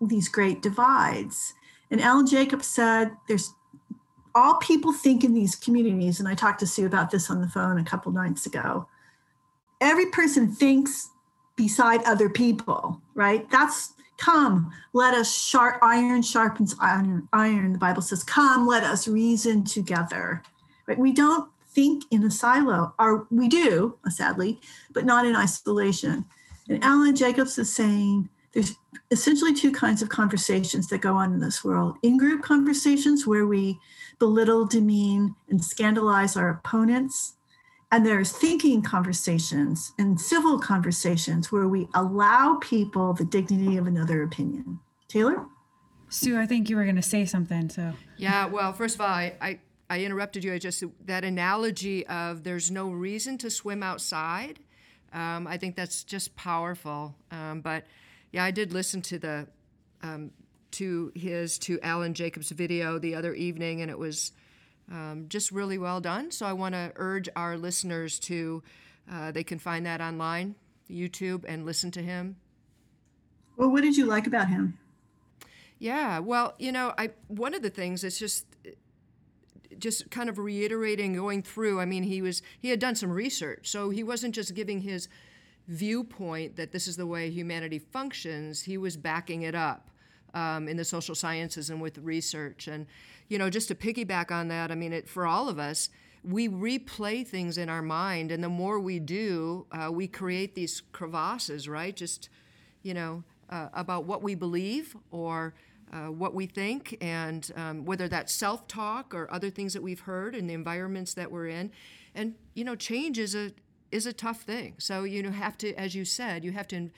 these 0.00 0.28
great 0.28 0.62
divides. 0.62 1.52
And 1.90 2.00
Alan 2.00 2.26
Jacobs 2.26 2.66
said 2.66 3.10
there's 3.28 3.52
all 4.34 4.56
people 4.56 4.92
think 4.92 5.24
in 5.24 5.34
these 5.34 5.56
communities, 5.56 6.20
and 6.20 6.28
I 6.28 6.34
talked 6.34 6.60
to 6.60 6.66
Sue 6.66 6.86
about 6.86 7.10
this 7.10 7.30
on 7.30 7.40
the 7.40 7.48
phone 7.48 7.78
a 7.78 7.84
couple 7.84 8.12
nights 8.12 8.46
ago. 8.46 8.86
Every 9.80 10.06
person 10.06 10.52
thinks 10.52 11.10
beside 11.56 12.02
other 12.04 12.28
people, 12.28 13.00
right? 13.14 13.50
That's 13.50 13.94
come, 14.18 14.72
let 14.92 15.14
us 15.14 15.34
sharp 15.34 15.78
iron 15.82 16.22
sharpens 16.22 16.74
iron, 16.80 17.28
iron. 17.32 17.72
The 17.72 17.78
Bible 17.78 18.02
says, 18.02 18.22
come, 18.22 18.66
let 18.66 18.84
us 18.84 19.08
reason 19.08 19.64
together. 19.64 20.42
Right? 20.86 20.98
We 20.98 21.12
don't 21.12 21.50
think 21.76 22.04
in 22.10 22.24
a 22.24 22.30
silo, 22.30 22.94
or 22.98 23.26
we 23.30 23.48
do, 23.48 23.98
sadly, 24.08 24.58
but 24.92 25.04
not 25.04 25.26
in 25.26 25.36
isolation. 25.36 26.24
And 26.70 26.82
Alan 26.82 27.14
Jacobs 27.14 27.58
is 27.58 27.72
saying 27.72 28.30
there's 28.52 28.74
essentially 29.10 29.54
two 29.54 29.70
kinds 29.70 30.00
of 30.00 30.08
conversations 30.08 30.88
that 30.88 31.02
go 31.02 31.14
on 31.14 31.34
in 31.34 31.40
this 31.40 31.62
world 31.62 31.96
in 32.02 32.16
group 32.16 32.42
conversations 32.42 33.26
where 33.26 33.46
we 33.46 33.78
belittle, 34.18 34.64
demean, 34.64 35.34
and 35.50 35.62
scandalize 35.62 36.34
our 36.34 36.48
opponents. 36.48 37.34
And 37.92 38.06
there's 38.06 38.32
thinking 38.32 38.80
conversations 38.80 39.92
and 39.98 40.18
civil 40.18 40.58
conversations 40.58 41.52
where 41.52 41.68
we 41.68 41.88
allow 41.94 42.56
people 42.62 43.12
the 43.12 43.26
dignity 43.26 43.76
of 43.76 43.86
another 43.86 44.22
opinion. 44.22 44.80
Taylor? 45.08 45.44
Sue, 46.08 46.38
I 46.38 46.46
think 46.46 46.70
you 46.70 46.76
were 46.76 46.84
going 46.84 46.96
to 46.96 47.02
say 47.02 47.26
something. 47.26 47.68
So, 47.68 47.92
yeah, 48.16 48.46
well, 48.46 48.72
first 48.72 48.94
of 48.94 49.02
all, 49.02 49.08
I, 49.08 49.34
I, 49.40 49.58
I 49.88 50.02
interrupted 50.02 50.44
you. 50.44 50.52
I 50.52 50.58
just, 50.58 50.82
that 51.04 51.24
analogy 51.24 52.06
of 52.06 52.42
there's 52.42 52.70
no 52.70 52.90
reason 52.90 53.38
to 53.38 53.50
swim 53.50 53.82
outside, 53.82 54.58
um, 55.12 55.46
I 55.46 55.56
think 55.56 55.76
that's 55.76 56.04
just 56.04 56.36
powerful. 56.36 57.14
Um, 57.30 57.60
but 57.60 57.84
yeah, 58.32 58.44
I 58.44 58.50
did 58.50 58.72
listen 58.72 59.00
to 59.02 59.18
the 59.18 59.46
um, 60.02 60.30
to 60.72 61.10
his 61.14 61.58
to 61.60 61.80
Alan 61.80 62.12
Jacobs 62.12 62.50
video 62.50 62.98
the 62.98 63.14
other 63.14 63.32
evening, 63.32 63.80
and 63.80 63.90
it 63.90 63.98
was 63.98 64.32
um, 64.90 65.26
just 65.28 65.50
really 65.50 65.78
well 65.78 66.00
done. 66.00 66.30
So 66.30 66.44
I 66.44 66.52
want 66.52 66.74
to 66.74 66.92
urge 66.96 67.28
our 67.34 67.56
listeners 67.56 68.18
to 68.20 68.62
uh, 69.10 69.30
they 69.32 69.44
can 69.44 69.58
find 69.58 69.86
that 69.86 70.00
online, 70.00 70.54
YouTube, 70.90 71.44
and 71.48 71.64
listen 71.64 71.90
to 71.92 72.02
him. 72.02 72.36
Well, 73.56 73.70
what 73.70 73.82
did 73.82 73.96
you 73.96 74.04
like 74.04 74.26
about 74.26 74.48
him? 74.48 74.78
Yeah, 75.78 76.18
well, 76.18 76.54
you 76.58 76.72
know, 76.72 76.92
I 76.98 77.10
one 77.28 77.54
of 77.54 77.62
the 77.62 77.70
things 77.70 78.04
is 78.04 78.18
just 78.18 78.44
just 79.78 80.10
kind 80.10 80.28
of 80.28 80.38
reiterating 80.38 81.14
going 81.14 81.42
through 81.42 81.80
i 81.80 81.84
mean 81.84 82.02
he 82.02 82.22
was 82.22 82.42
he 82.60 82.70
had 82.70 82.78
done 82.78 82.94
some 82.94 83.10
research 83.10 83.68
so 83.68 83.90
he 83.90 84.02
wasn't 84.02 84.34
just 84.34 84.54
giving 84.54 84.80
his 84.80 85.08
viewpoint 85.68 86.56
that 86.56 86.72
this 86.72 86.86
is 86.86 86.96
the 86.96 87.06
way 87.06 87.30
humanity 87.30 87.78
functions, 87.78 88.62
he 88.62 88.78
was 88.78 88.96
backing 88.96 89.42
it 89.42 89.54
up 89.54 89.90
um, 90.34 90.68
in 90.68 90.76
the 90.76 90.84
social 90.84 91.14
sciences 91.14 91.70
and 91.70 91.80
with 91.80 91.98
research. 91.98 92.68
And, 92.68 92.86
you 93.28 93.38
know, 93.38 93.50
just 93.50 93.68
to 93.68 93.74
piggyback 93.74 94.30
on 94.30 94.48
that, 94.48 94.70
I 94.70 94.74
mean, 94.74 94.92
it, 94.92 95.08
for 95.08 95.26
all 95.26 95.48
of 95.48 95.58
us, 95.58 95.88
we 96.22 96.48
replay 96.48 97.26
things 97.26 97.56
in 97.56 97.68
our 97.68 97.82
mind, 97.82 98.32
and 98.32 98.42
the 98.42 98.48
more 98.48 98.80
we 98.80 98.98
do, 98.98 99.66
uh, 99.70 99.90
we 99.92 100.08
create 100.08 100.54
these 100.56 100.82
crevasses, 100.92 101.68
right? 101.68 101.94
Just, 101.94 102.28
you 102.82 102.94
know, 102.94 103.22
uh, 103.48 103.68
about 103.72 104.06
what 104.06 104.22
we 104.22 104.34
believe 104.34 104.96
or 105.12 105.54
uh, 105.92 106.06
what 106.06 106.34
we 106.34 106.46
think, 106.46 106.96
and 107.00 107.50
um, 107.56 107.84
whether 107.84 108.08
that's 108.08 108.32
self 108.32 108.66
talk 108.66 109.14
or 109.14 109.32
other 109.32 109.50
things 109.50 109.72
that 109.72 109.82
we've 109.82 110.00
heard 110.00 110.34
in 110.34 110.46
the 110.46 110.54
environments 110.54 111.14
that 111.14 111.30
we're 111.30 111.48
in. 111.48 111.70
And, 112.14 112.34
you 112.54 112.64
know, 112.64 112.74
change 112.74 113.18
is 113.18 113.34
a, 113.34 113.52
is 113.92 114.06
a 114.06 114.12
tough 114.12 114.42
thing. 114.42 114.74
So 114.78 115.04
you 115.04 115.22
know, 115.22 115.30
have 115.30 115.56
to, 115.58 115.74
as 115.74 115.94
you 115.94 116.04
said, 116.04 116.44
you 116.44 116.52
have 116.52 116.68
to 116.68 116.76
in, 116.76 116.92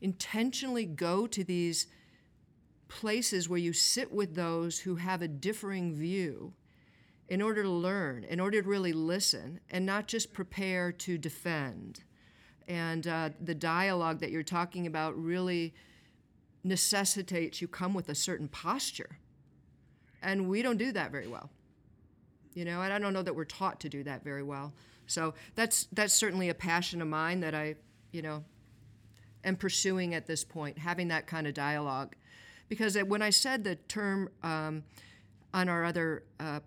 intentionally 0.00 0.86
go 0.86 1.26
to 1.26 1.44
these 1.44 1.86
places 2.88 3.48
where 3.48 3.58
you 3.58 3.72
sit 3.72 4.12
with 4.12 4.34
those 4.34 4.80
who 4.80 4.96
have 4.96 5.22
a 5.22 5.28
differing 5.28 5.94
view 5.94 6.52
in 7.28 7.40
order 7.40 7.62
to 7.62 7.70
learn, 7.70 8.24
in 8.24 8.40
order 8.40 8.60
to 8.60 8.68
really 8.68 8.92
listen, 8.92 9.60
and 9.70 9.86
not 9.86 10.06
just 10.06 10.32
prepare 10.32 10.92
to 10.92 11.16
defend. 11.16 12.04
And 12.68 13.06
uh, 13.06 13.30
the 13.40 13.54
dialogue 13.54 14.20
that 14.20 14.30
you're 14.30 14.42
talking 14.42 14.86
about 14.86 15.16
really 15.16 15.74
necessitates 16.64 17.60
you 17.60 17.68
come 17.68 17.94
with 17.94 18.08
a 18.08 18.14
certain 18.14 18.48
posture. 18.48 19.18
And 20.22 20.48
we 20.48 20.62
don't 20.62 20.76
do 20.76 20.92
that 20.92 21.10
very 21.10 21.26
well. 21.26 21.50
You 22.54 22.64
know, 22.64 22.82
and 22.82 22.92
I 22.92 22.98
don't 22.98 23.12
know 23.12 23.22
that 23.22 23.34
we're 23.34 23.44
taught 23.44 23.80
to 23.80 23.88
do 23.88 24.02
that 24.04 24.22
very 24.22 24.42
well. 24.42 24.72
So 25.06 25.34
that's 25.54 25.88
that's 25.92 26.14
certainly 26.14 26.48
a 26.48 26.54
passion 26.54 27.02
of 27.02 27.08
mine 27.08 27.40
that 27.40 27.54
I, 27.54 27.76
you 28.12 28.22
know, 28.22 28.44
am 29.44 29.56
pursuing 29.56 30.14
at 30.14 30.26
this 30.26 30.44
point, 30.44 30.78
having 30.78 31.08
that 31.08 31.26
kind 31.26 31.46
of 31.46 31.54
dialogue. 31.54 32.14
Because 32.68 32.96
when 32.96 33.22
I 33.22 33.30
said 33.30 33.64
the 33.64 33.76
term 33.76 34.28
um, 34.42 34.84
on 35.52 35.68
our 35.68 35.84
other 35.84 36.24
uh, 36.40 36.60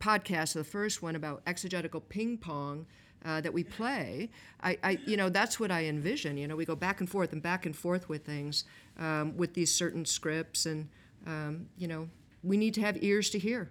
podcast, 0.00 0.54
the 0.54 0.64
first 0.64 1.02
one 1.02 1.16
about 1.16 1.42
exegetical 1.46 2.00
ping 2.00 2.38
pong, 2.38 2.86
uh, 3.24 3.40
that 3.40 3.52
we 3.52 3.64
play, 3.64 4.30
I, 4.62 4.78
I, 4.82 4.98
you 5.06 5.16
know, 5.16 5.28
that's 5.28 5.58
what 5.58 5.70
I 5.70 5.84
envision. 5.84 6.36
You 6.36 6.48
know, 6.48 6.56
we 6.56 6.64
go 6.64 6.76
back 6.76 7.00
and 7.00 7.08
forth 7.08 7.32
and 7.32 7.42
back 7.42 7.66
and 7.66 7.76
forth 7.76 8.08
with 8.08 8.24
things, 8.24 8.64
um, 8.98 9.36
with 9.36 9.54
these 9.54 9.74
certain 9.74 10.04
scripts, 10.04 10.66
and 10.66 10.88
um, 11.26 11.66
you 11.76 11.88
know, 11.88 12.08
we 12.42 12.56
need 12.56 12.74
to 12.74 12.80
have 12.80 13.02
ears 13.02 13.30
to 13.30 13.38
hear, 13.38 13.70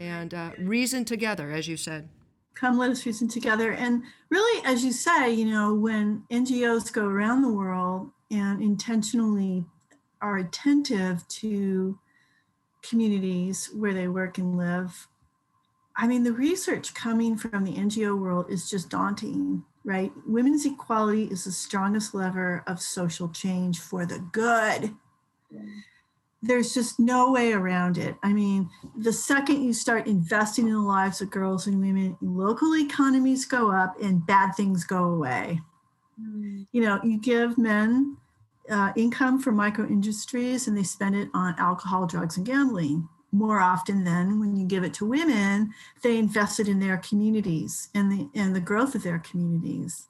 and 0.00 0.32
uh, 0.32 0.50
reason 0.58 1.04
together, 1.04 1.50
as 1.52 1.68
you 1.68 1.76
said 1.76 2.08
come 2.56 2.78
let 2.78 2.90
us 2.90 3.06
reason 3.06 3.28
together 3.28 3.72
and 3.72 4.02
really 4.30 4.64
as 4.64 4.84
you 4.84 4.90
say 4.90 5.30
you 5.30 5.44
know 5.44 5.74
when 5.74 6.24
ngos 6.30 6.92
go 6.92 7.06
around 7.06 7.42
the 7.42 7.52
world 7.52 8.10
and 8.30 8.62
intentionally 8.62 9.64
are 10.20 10.38
attentive 10.38 11.26
to 11.28 11.98
communities 12.82 13.70
where 13.74 13.92
they 13.92 14.08
work 14.08 14.38
and 14.38 14.56
live 14.56 15.06
i 15.96 16.06
mean 16.06 16.22
the 16.22 16.32
research 16.32 16.94
coming 16.94 17.36
from 17.36 17.64
the 17.64 17.74
ngo 17.74 18.18
world 18.18 18.46
is 18.50 18.68
just 18.68 18.88
daunting 18.88 19.62
right 19.84 20.12
women's 20.26 20.66
equality 20.66 21.24
is 21.24 21.44
the 21.44 21.52
strongest 21.52 22.14
lever 22.14 22.62
of 22.66 22.80
social 22.80 23.28
change 23.28 23.80
for 23.80 24.06
the 24.06 24.18
good 24.32 24.94
there's 26.42 26.74
just 26.74 26.98
no 26.98 27.32
way 27.32 27.52
around 27.52 27.98
it. 27.98 28.16
I 28.22 28.32
mean, 28.32 28.70
the 28.96 29.12
second 29.12 29.62
you 29.62 29.72
start 29.72 30.06
investing 30.06 30.68
in 30.68 30.74
the 30.74 30.80
lives 30.80 31.20
of 31.20 31.30
girls 31.30 31.66
and 31.66 31.80
women, 31.80 32.16
local 32.20 32.76
economies 32.76 33.44
go 33.44 33.70
up 33.70 34.00
and 34.00 34.24
bad 34.26 34.52
things 34.52 34.84
go 34.84 35.04
away. 35.04 35.60
Mm. 36.20 36.66
You 36.72 36.82
know, 36.82 37.00
you 37.02 37.18
give 37.18 37.58
men 37.58 38.16
uh, 38.70 38.92
income 38.96 39.40
from 39.40 39.56
micro 39.56 39.86
industries 39.86 40.68
and 40.68 40.76
they 40.76 40.82
spend 40.82 41.16
it 41.16 41.28
on 41.34 41.54
alcohol, 41.58 42.06
drugs, 42.06 42.36
and 42.36 42.46
gambling. 42.46 43.08
More 43.32 43.60
often 43.60 44.04
than 44.04 44.40
when 44.40 44.56
you 44.56 44.66
give 44.66 44.84
it 44.84 44.94
to 44.94 45.04
women, 45.04 45.72
they 46.02 46.16
invest 46.16 46.60
it 46.60 46.68
in 46.68 46.78
their 46.78 46.96
communities 46.98 47.88
and 47.94 48.10
the 48.10 48.30
and 48.34 48.54
the 48.54 48.60
growth 48.60 48.94
of 48.94 49.02
their 49.02 49.18
communities. 49.18 50.06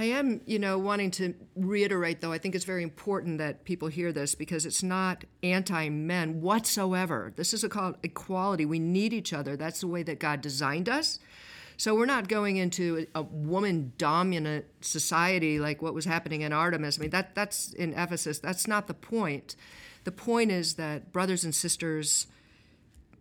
I 0.00 0.04
am, 0.04 0.40
you 0.46 0.58
know, 0.58 0.78
wanting 0.78 1.10
to 1.12 1.34
reiterate, 1.54 2.22
though, 2.22 2.32
I 2.32 2.38
think 2.38 2.54
it's 2.54 2.64
very 2.64 2.82
important 2.82 3.36
that 3.36 3.64
people 3.64 3.88
hear 3.88 4.12
this 4.12 4.34
because 4.34 4.64
it's 4.64 4.82
not 4.82 5.26
anti 5.42 5.90
men 5.90 6.40
whatsoever. 6.40 7.34
This 7.36 7.52
is 7.52 7.62
called 7.64 7.96
equality. 8.02 8.64
We 8.64 8.78
need 8.78 9.12
each 9.12 9.34
other. 9.34 9.58
That's 9.58 9.82
the 9.82 9.88
way 9.88 10.02
that 10.04 10.18
God 10.18 10.40
designed 10.40 10.88
us. 10.88 11.18
So 11.76 11.94
we're 11.94 12.06
not 12.06 12.28
going 12.28 12.56
into 12.56 13.06
a, 13.14 13.20
woman 13.22 13.92
dominant 13.98 14.64
society 14.80 15.58
like 15.58 15.82
what 15.82 15.92
was 15.92 16.06
happening 16.06 16.40
in 16.40 16.52
Artemis. 16.54 16.98
I 16.98 17.00
mean, 17.02 17.10
that, 17.10 17.34
that's 17.34 17.74
in 17.74 17.92
Ephesus. 17.92 18.38
That's 18.38 18.66
not 18.66 18.86
the 18.86 18.94
point. 18.94 19.54
The 20.04 20.12
point 20.12 20.50
is 20.50 20.74
that 20.74 21.12
brothers 21.12 21.44
and 21.44 21.54
sisters 21.54 22.26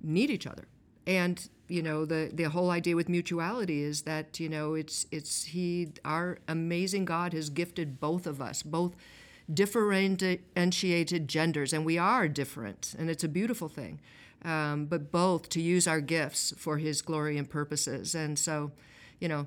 need 0.02 0.30
each 0.30 0.48
other. 0.48 0.68
And 1.06 1.48
you 1.70 1.84
know 1.84 2.04
the 2.04 2.32
the 2.34 2.46
whole 2.46 2.72
idea 2.72 2.96
with 2.96 3.08
mutuality 3.08 3.84
is 3.84 4.02
that 4.02 4.40
you 4.40 4.50
know 4.50 4.74
it's 4.74 5.06
it's 5.12 5.46
he 5.46 5.94
our 6.04 6.40
amazing 6.48 7.06
God 7.06 7.32
has 7.34 7.50
gifted 7.50 8.00
both 8.00 8.26
of 8.26 8.42
us 8.42 8.64
both 8.64 8.96
differentiated 9.52 11.28
genders 11.28 11.72
and 11.72 11.86
we 11.86 11.98
are 11.98 12.28
different 12.28 12.96
and 12.98 13.10
it's 13.10 13.24
a 13.24 13.28
beautiful 13.28 13.70
thing 13.70 14.00
um, 14.44 14.86
but 14.86 15.12
both 15.12 15.50
to 15.50 15.62
use 15.62 15.88
our 15.88 16.02
gifts 16.02 16.54
for 16.58 16.78
his 16.78 17.02
glory 17.02 17.38
and 17.38 17.50
purposes 17.50 18.16
and 18.16 18.38
so 18.38 18.72
you 19.20 19.28
know 19.28 19.46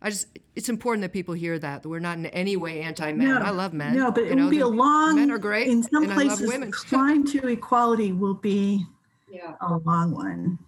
I 0.00 0.10
just 0.10 0.26
it's 0.54 0.68
important 0.68 1.02
that 1.02 1.12
people 1.12 1.34
hear 1.34 1.58
that, 1.58 1.82
that 1.82 1.88
we're 1.88 1.98
not 1.98 2.18
in 2.18 2.26
any 2.26 2.56
way 2.56 2.82
anti-men. 2.82 3.28
No, 3.28 3.38
I 3.38 3.50
love 3.50 3.72
men. 3.72 3.96
No, 3.96 4.10
but 4.10 4.24
it 4.24 4.34
will 4.34 4.50
be 4.50 4.60
a 4.60 4.66
long 4.66 5.16
men 5.16 5.30
are 5.30 5.38
great. 5.38 5.68
In 5.68 5.82
some 5.82 6.04
places, 6.06 6.50
climb 6.88 7.24
to 7.26 7.46
equality 7.46 8.12
will 8.12 8.34
be 8.34 8.84
yeah. 9.30 9.54
a 9.60 9.76
long 9.78 10.12
one. 10.12 10.58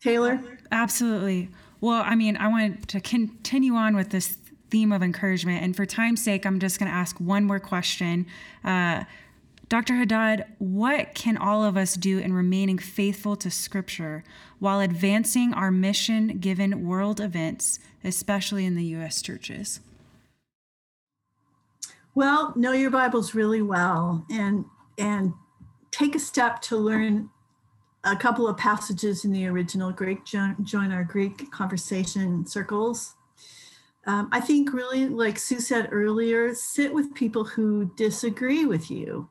Taylor? 0.00 0.42
Absolutely. 0.72 1.50
Well, 1.80 2.02
I 2.04 2.14
mean, 2.16 2.36
I 2.36 2.48
want 2.48 2.88
to 2.88 3.00
continue 3.00 3.74
on 3.74 3.94
with 3.94 4.10
this 4.10 4.38
theme 4.70 4.90
of 4.90 5.02
encouragement. 5.02 5.62
And 5.62 5.76
for 5.76 5.86
time's 5.86 6.22
sake, 6.22 6.44
I'm 6.44 6.58
just 6.58 6.78
going 6.78 6.90
to 6.90 6.96
ask 6.96 7.18
one 7.18 7.44
more 7.44 7.60
question. 7.60 8.26
Uh, 8.64 9.04
Dr. 9.72 9.94
Haddad, 9.94 10.44
what 10.58 11.14
can 11.14 11.38
all 11.38 11.64
of 11.64 11.78
us 11.78 11.94
do 11.94 12.18
in 12.18 12.34
remaining 12.34 12.76
faithful 12.76 13.36
to 13.36 13.50
Scripture 13.50 14.22
while 14.58 14.80
advancing 14.80 15.54
our 15.54 15.70
mission 15.70 16.36
given 16.40 16.86
world 16.86 17.22
events, 17.22 17.78
especially 18.04 18.66
in 18.66 18.74
the 18.74 18.84
U.S. 18.84 19.22
churches? 19.22 19.80
Well, 22.14 22.52
know 22.54 22.72
your 22.72 22.90
Bibles 22.90 23.34
really 23.34 23.62
well 23.62 24.26
and 24.30 24.66
and 24.98 25.32
take 25.90 26.14
a 26.14 26.18
step 26.18 26.60
to 26.62 26.76
learn 26.76 27.30
a 28.04 28.14
couple 28.14 28.46
of 28.46 28.58
passages 28.58 29.24
in 29.24 29.32
the 29.32 29.46
original 29.46 29.90
Greek, 29.90 30.26
join, 30.26 30.92
our 30.92 31.04
Greek 31.04 31.50
conversation 31.50 32.44
circles. 32.44 33.14
Um, 34.04 34.28
I 34.32 34.40
think 34.40 34.74
really, 34.74 35.08
like 35.08 35.38
Sue 35.38 35.60
said 35.60 35.88
earlier, 35.92 36.54
sit 36.54 36.92
with 36.92 37.14
people 37.14 37.44
who 37.44 37.90
disagree 37.96 38.66
with 38.66 38.90
you. 38.90 39.30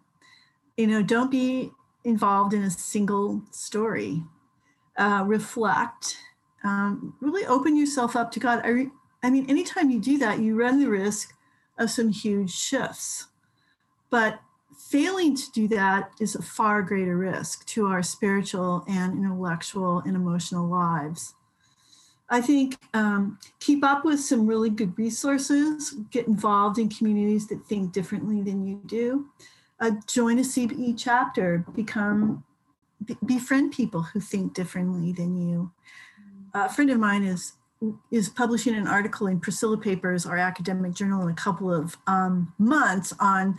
You 0.78 0.88
know, 0.88 1.04
don't 1.04 1.32
be 1.32 1.72
involved 2.04 2.54
in 2.54 2.64
a 2.64 2.72
single 2.72 3.42
story. 3.52 4.24
Uh, 4.98 5.24
reflect. 5.26 6.18
Um, 6.64 7.16
really 7.22 7.46
open 7.46 7.76
yourself 7.76 8.16
up 8.16 8.32
to 8.32 8.40
God. 8.40 8.62
I, 8.64 8.70
re- 8.70 8.92
I 9.24 9.30
mean, 9.30 9.50
anytime 9.50 9.90
you 9.90 10.00
do 10.00 10.18
that, 10.20 10.40
you 10.40 10.56
run 10.60 10.80
the 10.80 10.90
risk 10.90 11.34
of 11.78 11.90
some 11.90 12.10
huge 12.10 12.52
shifts. 12.52 13.28
But 14.10 14.42
failing 14.78 15.36
to 15.36 15.52
do 15.52 15.68
that 15.70 16.12
is 16.20 16.36
a 16.36 16.42
far 16.42 16.82
greater 16.82 17.18
risk 17.18 17.66
to 17.68 17.88
our 17.88 18.04
spiritual 18.04 18.84
and 18.88 19.18
intellectual 19.18 20.00
and 20.00 20.16
emotional 20.16 20.68
lives. 20.68 21.34
I 22.30 22.40
think 22.40 22.78
um, 22.94 23.38
keep 23.60 23.84
up 23.84 24.06
with 24.06 24.22
some 24.22 24.48
really 24.48 24.70
good 24.70 24.98
resources, 24.98 25.96
get 26.12 26.28
involved 26.28 26.78
in 26.78 26.88
communities 26.88 27.48
that 27.48 27.66
think 27.66 27.92
differently 27.92 28.42
than 28.42 28.66
you 28.66 28.82
do. 28.86 29.28
Uh, 29.82 29.92
join 30.08 30.38
a 30.38 30.44
CBE 30.44 30.96
chapter, 30.98 31.66
become 31.76 32.44
befriend 33.26 33.74
people 33.74 34.04
who 34.04 34.20
think 34.20 34.54
differently 34.54 35.12
than 35.12 35.36
you. 35.36 35.72
A 36.54 36.70
friend 36.70 36.92
of 36.92 37.00
mine 37.00 37.24
is 37.24 37.54
is 38.12 38.30
publishing 38.30 38.76
an 38.76 38.88
article 38.88 39.26
in 39.26 39.40
Priscilla 39.40 39.78
Papers, 39.78 40.26
our 40.26 40.38
academic 40.38 40.94
journal, 40.94 41.24
in 41.24 41.32
a 41.32 41.36
couple 41.36 41.74
of 41.74 41.98
um, 42.06 42.54
months 42.60 43.12
on 43.20 43.58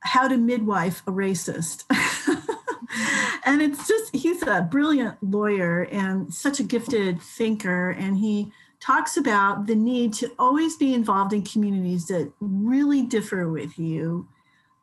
how 0.00 0.28
to 0.28 0.36
midwife 0.36 1.02
a 1.06 1.10
racist. 1.10 1.84
and 3.44 3.60
it's 3.60 3.88
just, 3.88 4.14
he's 4.14 4.42
a 4.42 4.68
brilliant 4.70 5.16
lawyer 5.22 5.82
and 5.90 6.32
such 6.32 6.60
a 6.60 6.62
gifted 6.62 7.20
thinker. 7.20 7.90
And 7.90 8.16
he 8.16 8.52
talks 8.78 9.16
about 9.16 9.66
the 9.66 9.74
need 9.74 10.14
to 10.14 10.30
always 10.38 10.76
be 10.76 10.94
involved 10.94 11.32
in 11.32 11.42
communities 11.42 12.06
that 12.06 12.32
really 12.40 13.02
differ 13.02 13.50
with 13.50 13.78
you, 13.78 14.28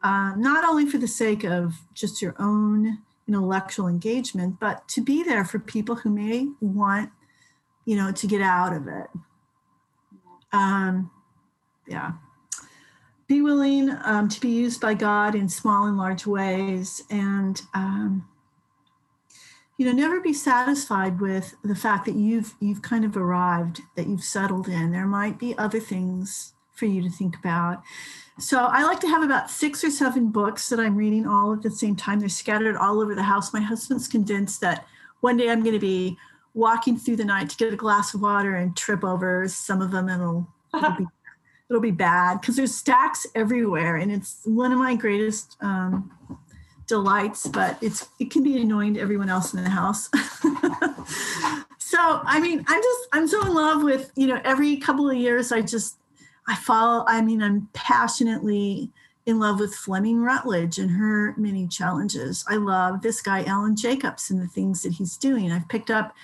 uh, 0.03 0.33
not 0.35 0.67
only 0.67 0.85
for 0.85 0.97
the 0.97 1.07
sake 1.07 1.43
of 1.43 1.75
just 1.93 2.21
your 2.21 2.35
own 2.39 2.99
intellectual 3.27 3.87
engagement, 3.87 4.59
but 4.59 4.87
to 4.89 5.01
be 5.01 5.23
there 5.23 5.43
for 5.43 5.59
people 5.59 5.95
who 5.95 6.09
may 6.09 6.47
want, 6.61 7.11
you 7.85 7.95
know, 7.95 8.11
to 8.11 8.27
get 8.27 8.41
out 8.41 8.73
of 8.73 8.87
it. 8.87 9.07
Um, 10.53 11.11
yeah 11.87 12.13
be 13.27 13.41
willing 13.41 13.95
um, 14.03 14.29
to 14.29 14.39
be 14.39 14.49
used 14.49 14.79
by 14.79 14.93
God 14.93 15.35
in 15.35 15.49
small 15.49 15.85
and 15.85 15.97
large 15.97 16.25
ways, 16.25 17.03
and 17.09 17.61
um, 17.73 18.27
you 19.77 19.85
know, 19.85 19.91
never 19.91 20.21
be 20.21 20.33
satisfied 20.33 21.19
with 21.19 21.55
the 21.63 21.75
fact 21.75 22.05
that 22.05 22.15
you've 22.15 22.55
you've 22.59 22.81
kind 22.81 23.03
of 23.03 23.17
arrived, 23.17 23.81
that 23.95 24.07
you've 24.07 24.23
settled 24.23 24.67
in. 24.67 24.91
There 24.91 25.05
might 25.05 25.37
be 25.37 25.57
other 25.57 25.79
things 25.79 26.53
for 26.73 26.85
you 26.85 27.01
to 27.01 27.09
think 27.09 27.37
about. 27.37 27.83
So 28.39 28.65
I 28.65 28.83
like 28.83 28.99
to 28.99 29.07
have 29.07 29.23
about 29.23 29.49
six 29.49 29.83
or 29.83 29.89
seven 29.89 30.29
books 30.29 30.69
that 30.69 30.79
I'm 30.79 30.95
reading 30.95 31.25
all 31.25 31.53
at 31.53 31.63
the 31.63 31.71
same 31.71 31.95
time. 31.95 32.19
They're 32.19 32.29
scattered 32.29 32.77
all 32.77 33.01
over 33.01 33.15
the 33.15 33.23
house. 33.23 33.51
My 33.51 33.61
husband's 33.61 34.07
convinced 34.07 34.61
that 34.61 34.85
one 35.21 35.37
day 35.37 35.49
I'm 35.49 35.61
going 35.61 35.73
to 35.73 35.79
be 35.79 36.17
walking 36.53 36.97
through 36.97 37.15
the 37.15 37.25
night 37.25 37.49
to 37.49 37.57
get 37.57 37.73
a 37.73 37.75
glass 37.75 38.13
of 38.13 38.21
water 38.21 38.55
and 38.55 38.75
trip 38.75 39.03
over 39.03 39.47
some 39.47 39.81
of 39.81 39.91
them 39.91 40.09
and 40.09 40.21
it'll, 40.21 40.47
it'll 40.75 40.97
be 40.97 41.05
it'll 41.69 41.81
be 41.81 41.91
bad 41.91 42.39
because 42.39 42.55
there's 42.55 42.73
stacks 42.73 43.27
everywhere 43.35 43.97
and 43.97 44.11
it's 44.11 44.41
one 44.45 44.71
of 44.71 44.79
my 44.79 44.95
greatest 44.95 45.57
um, 45.61 46.11
delights 46.87 47.45
but 47.47 47.77
it's 47.81 48.07
it 48.19 48.31
can 48.31 48.41
be 48.41 48.59
annoying 48.59 48.93
to 48.93 48.99
everyone 48.99 49.29
else 49.29 49.53
in 49.53 49.63
the 49.63 49.69
house 49.69 50.09
so 51.77 52.21
i 52.23 52.39
mean 52.39 52.63
i'm 52.67 52.81
just 52.81 53.07
i'm 53.11 53.27
so 53.27 53.45
in 53.45 53.53
love 53.53 53.83
with 53.83 54.11
you 54.15 54.27
know 54.27 54.39
every 54.45 54.77
couple 54.77 55.09
of 55.09 55.17
years 55.17 55.51
i 55.51 55.61
just 55.61 55.97
i 56.47 56.55
follow 56.55 57.03
i 57.07 57.21
mean 57.21 57.41
i'm 57.41 57.69
passionately 57.73 58.91
in 59.27 59.39
love 59.39 59.59
with 59.59 59.75
fleming 59.75 60.21
rutledge 60.21 60.79
and 60.79 60.89
her 60.89 61.35
many 61.37 61.67
challenges. 61.67 62.45
I 62.47 62.55
love 62.55 63.01
this 63.01 63.21
guy 63.21 63.43
alan 63.43 63.75
jacobs 63.75 64.31
and 64.31 64.41
the 64.41 64.47
things 64.47 64.81
that 64.83 64.93
he's 64.93 65.17
doing. 65.17 65.51
I've 65.51 65.67
picked 65.67 65.91
up 65.91 66.15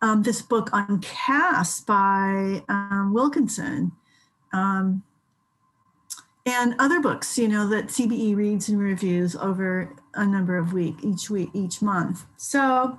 um, 0.00 0.22
this 0.22 0.40
book 0.40 0.70
on 0.72 1.00
caste 1.00 1.86
by 1.86 2.64
um, 2.70 3.12
wilkerson. 3.12 3.92
Um, 4.52 5.02
and 6.46 6.74
other 6.78 7.00
books, 7.00 7.36
you 7.36 7.48
know, 7.48 7.68
that 7.68 7.88
CBE 7.88 8.34
reads 8.34 8.70
and 8.70 8.80
reviews 8.80 9.36
over 9.36 9.94
a 10.14 10.24
number 10.24 10.56
of 10.56 10.72
week 10.72 10.96
each 11.02 11.28
week 11.28 11.50
each 11.52 11.82
month. 11.82 12.24
So 12.38 12.98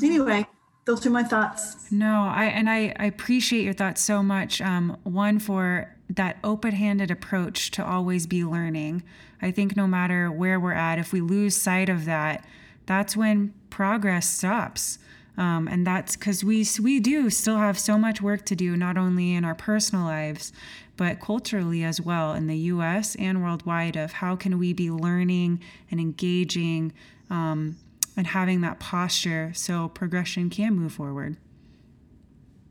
anyway, 0.00 0.46
those 0.84 1.06
are 1.06 1.10
my 1.10 1.22
thoughts. 1.22 1.90
No, 1.90 2.24
I 2.24 2.46
and 2.46 2.68
I, 2.68 2.94
I 2.98 3.06
appreciate 3.06 3.62
your 3.62 3.72
thoughts 3.72 4.02
so 4.02 4.22
much. 4.22 4.60
Um, 4.60 4.96
one 5.04 5.38
for 5.38 5.94
that 6.08 6.38
open-handed 6.44 7.10
approach 7.10 7.70
to 7.72 7.84
always 7.84 8.26
be 8.26 8.44
learning. 8.44 9.02
I 9.40 9.50
think 9.50 9.76
no 9.76 9.86
matter 9.86 10.30
where 10.30 10.60
we're 10.60 10.72
at, 10.72 10.98
if 10.98 11.12
we 11.12 11.20
lose 11.20 11.56
sight 11.56 11.88
of 11.88 12.04
that, 12.04 12.44
that's 12.86 13.16
when 13.16 13.54
progress 13.70 14.28
stops. 14.28 14.98
Um, 15.38 15.66
and 15.66 15.86
that's 15.86 16.14
because 16.14 16.44
we 16.44 16.66
we 16.82 17.00
do 17.00 17.30
still 17.30 17.56
have 17.56 17.78
so 17.78 17.96
much 17.96 18.20
work 18.20 18.44
to 18.46 18.56
do, 18.56 18.76
not 18.76 18.98
only 18.98 19.34
in 19.34 19.44
our 19.44 19.54
personal 19.54 20.04
lives, 20.04 20.52
but 20.96 21.20
culturally 21.20 21.82
as 21.84 22.00
well 22.00 22.34
in 22.34 22.48
the 22.48 22.56
U.S. 22.56 23.14
and 23.14 23.42
worldwide. 23.42 23.96
Of 23.96 24.12
how 24.12 24.36
can 24.36 24.58
we 24.58 24.72
be 24.74 24.90
learning 24.90 25.60
and 25.90 25.98
engaging 25.98 26.92
um, 27.30 27.76
and 28.16 28.26
having 28.26 28.60
that 28.60 28.78
posture 28.78 29.52
so 29.54 29.88
progression 29.88 30.50
can 30.50 30.74
move 30.74 30.92
forward. 30.92 31.36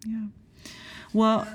Yeah. 0.06 0.28
Well. 1.14 1.48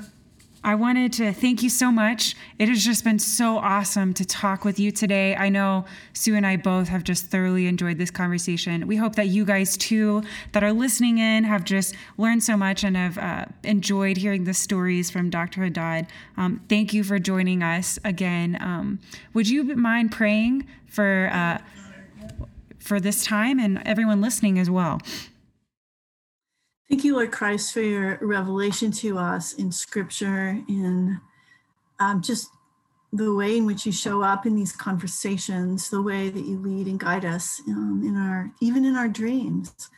I 0.67 0.75
wanted 0.75 1.13
to 1.13 1.33
thank 1.33 1.63
you 1.63 1.71
so 1.71 1.93
much. 1.93 2.35
It 2.59 2.69
has 2.69 2.85
just 2.85 3.05
been 3.05 3.21
so 3.21 3.59
awesome 3.59 4.13
to 4.15 4.25
talk 4.25 4.65
with 4.65 4.81
you 4.81 4.91
today. 4.91 5.37
I 5.37 5.49
know 5.49 5.85
Sue 6.13 6.35
and 6.35 6.45
I 6.45 6.57
both 6.57 6.89
have 6.89 7.05
just 7.05 7.27
thoroughly 7.27 7.69
enjoyed 7.69 7.99
this 7.99 8.11
conversation. 8.11 8.89
We 8.89 8.97
hope 8.97 9.15
that 9.15 9.29
you 9.29 9.45
guys 9.45 9.77
too, 9.77 10.25
that 10.51 10.65
are 10.65 10.73
listening 10.73 11.19
in, 11.19 11.45
have 11.45 11.63
just 11.63 11.95
learned 12.19 12.43
so 12.43 12.57
much 12.57 12.83
and 12.83 12.97
have 12.97 13.17
uh, 13.17 13.45
enjoyed 13.63 14.17
hearing 14.17 14.43
the 14.43 14.55
stories 14.55 15.09
from 15.09 15.31
Dr. 15.31 15.63
Haddad. 15.63 16.09
Um, 16.37 16.61
thank 16.69 16.93
you 16.93 17.05
for 17.05 17.21
joining 17.21 17.63
us 17.63 18.01
again. 18.05 18.59
Um, 18.61 18.99
would 19.35 19.49
you 19.49 19.63
mind 19.77 20.11
praying 20.11 20.67
for 20.89 21.31
uh, 21.33 21.59
for 22.87 23.01
this 23.01 23.25
time 23.25 23.59
and 23.59 23.83
everyone 23.85 24.21
listening 24.21 24.59
as 24.59 24.71
well? 24.71 25.01
Thank 26.89 27.05
you, 27.05 27.15
Lord 27.15 27.33
Christ, 27.33 27.73
for 27.73 27.81
your 27.81 28.19
revelation 28.23 28.93
to 28.93 29.19
us 29.19 29.55
in 29.55 29.73
Scripture, 29.73 30.61
in 30.69 31.21
um, 31.99 32.23
just 32.23 32.49
the 33.13 33.35
way 33.35 33.57
in 33.57 33.67
which 33.67 33.87
you 33.87 33.93
show 33.93 34.23
up 34.23 34.47
in 34.47 34.55
these 34.55 34.73
conversations, 34.73 35.91
the 35.91 36.03
way 36.03 36.29
that 36.29 36.45
you 36.45 36.59
lead 36.59 36.87
and 36.87 37.01
guide 37.01 37.25
us 37.25 37.61
um, 37.69 38.03
in 38.05 38.17
our, 38.17 38.53
even 38.61 38.85
in 38.85 38.95
our 38.95 39.09
dreams. 39.09 39.91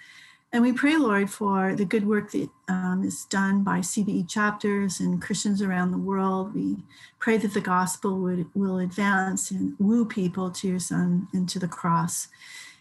And 0.51 0.63
we 0.63 0.73
pray, 0.73 0.97
Lord, 0.97 1.29
for 1.29 1.75
the 1.75 1.85
good 1.85 2.07
work 2.07 2.31
that 2.33 2.49
um, 2.69 3.03
is 3.05 3.27
done 3.27 3.63
by 3.63 3.81
CBE 3.81 4.31
chapters 4.31 4.99
and 4.99 5.21
Christians 5.21 5.61
around 5.61 5.91
the 5.91 5.99
world. 5.99 6.55
We 6.55 6.77
pray 7.19 7.37
that 7.37 7.53
the 7.53 7.61
gospel 7.61 8.19
would, 8.21 8.47
will 8.55 8.79
advance 8.79 9.51
and 9.51 9.75
woo 9.79 10.07
people 10.07 10.51
to 10.53 10.69
your 10.69 10.79
Son 10.79 11.29
and 11.35 11.47
to 11.51 11.59
the 11.59 11.69
cross. 11.69 12.29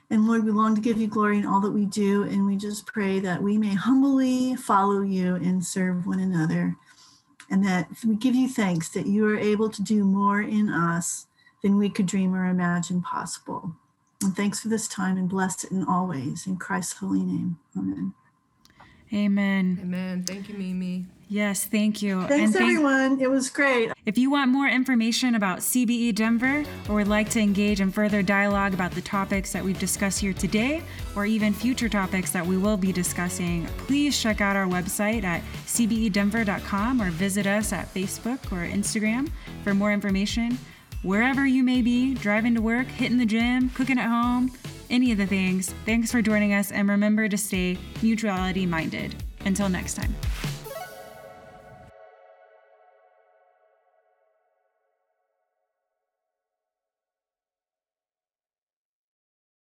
And 0.10 0.26
Lord, 0.26 0.46
we 0.46 0.52
long 0.52 0.74
to 0.76 0.82
give 0.82 0.98
you 0.98 1.08
glory 1.08 1.38
in 1.38 1.46
all 1.46 1.60
that 1.62 1.72
we 1.72 1.86
do. 1.86 2.24
And 2.24 2.46
we 2.46 2.56
just 2.56 2.86
pray 2.86 3.20
that 3.20 3.42
we 3.42 3.58
may 3.58 3.74
humbly 3.74 4.56
follow 4.56 5.02
you 5.02 5.36
and 5.36 5.66
serve 5.66 6.08
one 6.08 6.20
another. 6.20 6.76
And 7.50 7.66
that 7.66 7.90
we 8.06 8.16
give 8.16 8.36
you 8.36 8.48
thanks 8.48 8.90
that 8.90 9.08
you 9.08 9.28
are 9.28 9.38
able 9.38 9.70
to 9.70 9.82
do 9.82 10.04
more 10.04 10.42
in 10.42 10.70
us 10.70 11.28
than 11.62 11.78
we 11.78 11.90
could 11.90 12.06
dream 12.06 12.34
or 12.34 12.46
imagine 12.46 13.02
possible. 13.02 13.76
And 14.24 14.36
thanks 14.36 14.62
for 14.62 14.70
this 14.70 14.88
time 14.88 15.18
and 15.18 15.30
bless 15.30 15.64
it 15.64 15.72
in 15.72 15.84
all 15.84 16.08
ways. 16.08 16.48
In 16.48 16.58
Christ's 16.58 16.94
holy 16.94 17.24
name. 17.24 17.60
Amen. 17.78 18.14
Amen. 19.14 19.80
Amen. 19.82 20.24
Thank 20.24 20.50
you, 20.50 20.56
Mimi. 20.56 21.06
Yes, 21.30 21.66
thank 21.66 22.02
you. 22.02 22.22
Thanks, 22.24 22.54
thank- 22.54 22.64
everyone. 22.78 23.20
It 23.20 23.30
was 23.30 23.50
great. 23.50 23.92
If 24.06 24.18
you 24.18 24.32
want 24.32 24.50
more 24.50 24.68
information 24.68 25.36
about 25.36 25.60
CBE 25.60 26.14
Denver 26.16 26.64
or 26.88 26.96
would 26.96 27.10
like 27.10 27.30
to 27.32 27.42
engage 27.42 27.82
in 27.82 27.92
further 27.92 28.22
dialogue 28.22 28.74
about 28.74 28.92
the 28.92 29.02
topics 29.02 29.52
that 29.52 29.62
we've 29.64 29.78
discussed 29.78 30.20
here 30.22 30.32
today, 30.32 30.82
or 31.18 31.26
even 31.26 31.52
future 31.54 31.90
topics 31.90 32.32
that 32.32 32.46
we 32.46 32.58
will 32.58 32.78
be 32.78 32.94
discussing, 32.94 33.66
please 33.78 34.18
check 34.22 34.40
out 34.40 34.56
our 34.56 34.68
website 34.68 35.26
at 35.26 35.42
cbedenver.com 35.66 37.02
or 37.02 37.12
visit 37.12 37.46
us 37.46 37.74
at 37.74 37.94
Facebook 37.94 38.52
or 38.54 38.66
Instagram 38.66 39.30
for 39.64 39.74
more 39.74 39.92
information. 39.92 40.58
Wherever 41.04 41.46
you 41.46 41.64
may 41.64 41.82
be, 41.82 42.16
driving 42.16 42.56
to 42.56 42.62
work, 42.62 42.88
hitting 42.88 43.20
the 43.20 43.26
gym, 43.26 43.70
cooking 43.70 44.00
at 44.00 44.08
home, 44.08 44.52
any 44.90 45.12
of 45.12 45.18
the 45.20 45.28
things, 45.28 45.74
thanks 45.86 46.12
for 46.12 46.22
joining 46.22 46.54
us 46.54 46.72
and 46.72 46.90
remember 46.90 47.30
to 47.30 47.38
stay 47.38 47.78
mutuality 48.02 48.66
minded. 48.66 49.16
Until 49.46 49.70
next 49.70 49.94
time. 49.94 50.16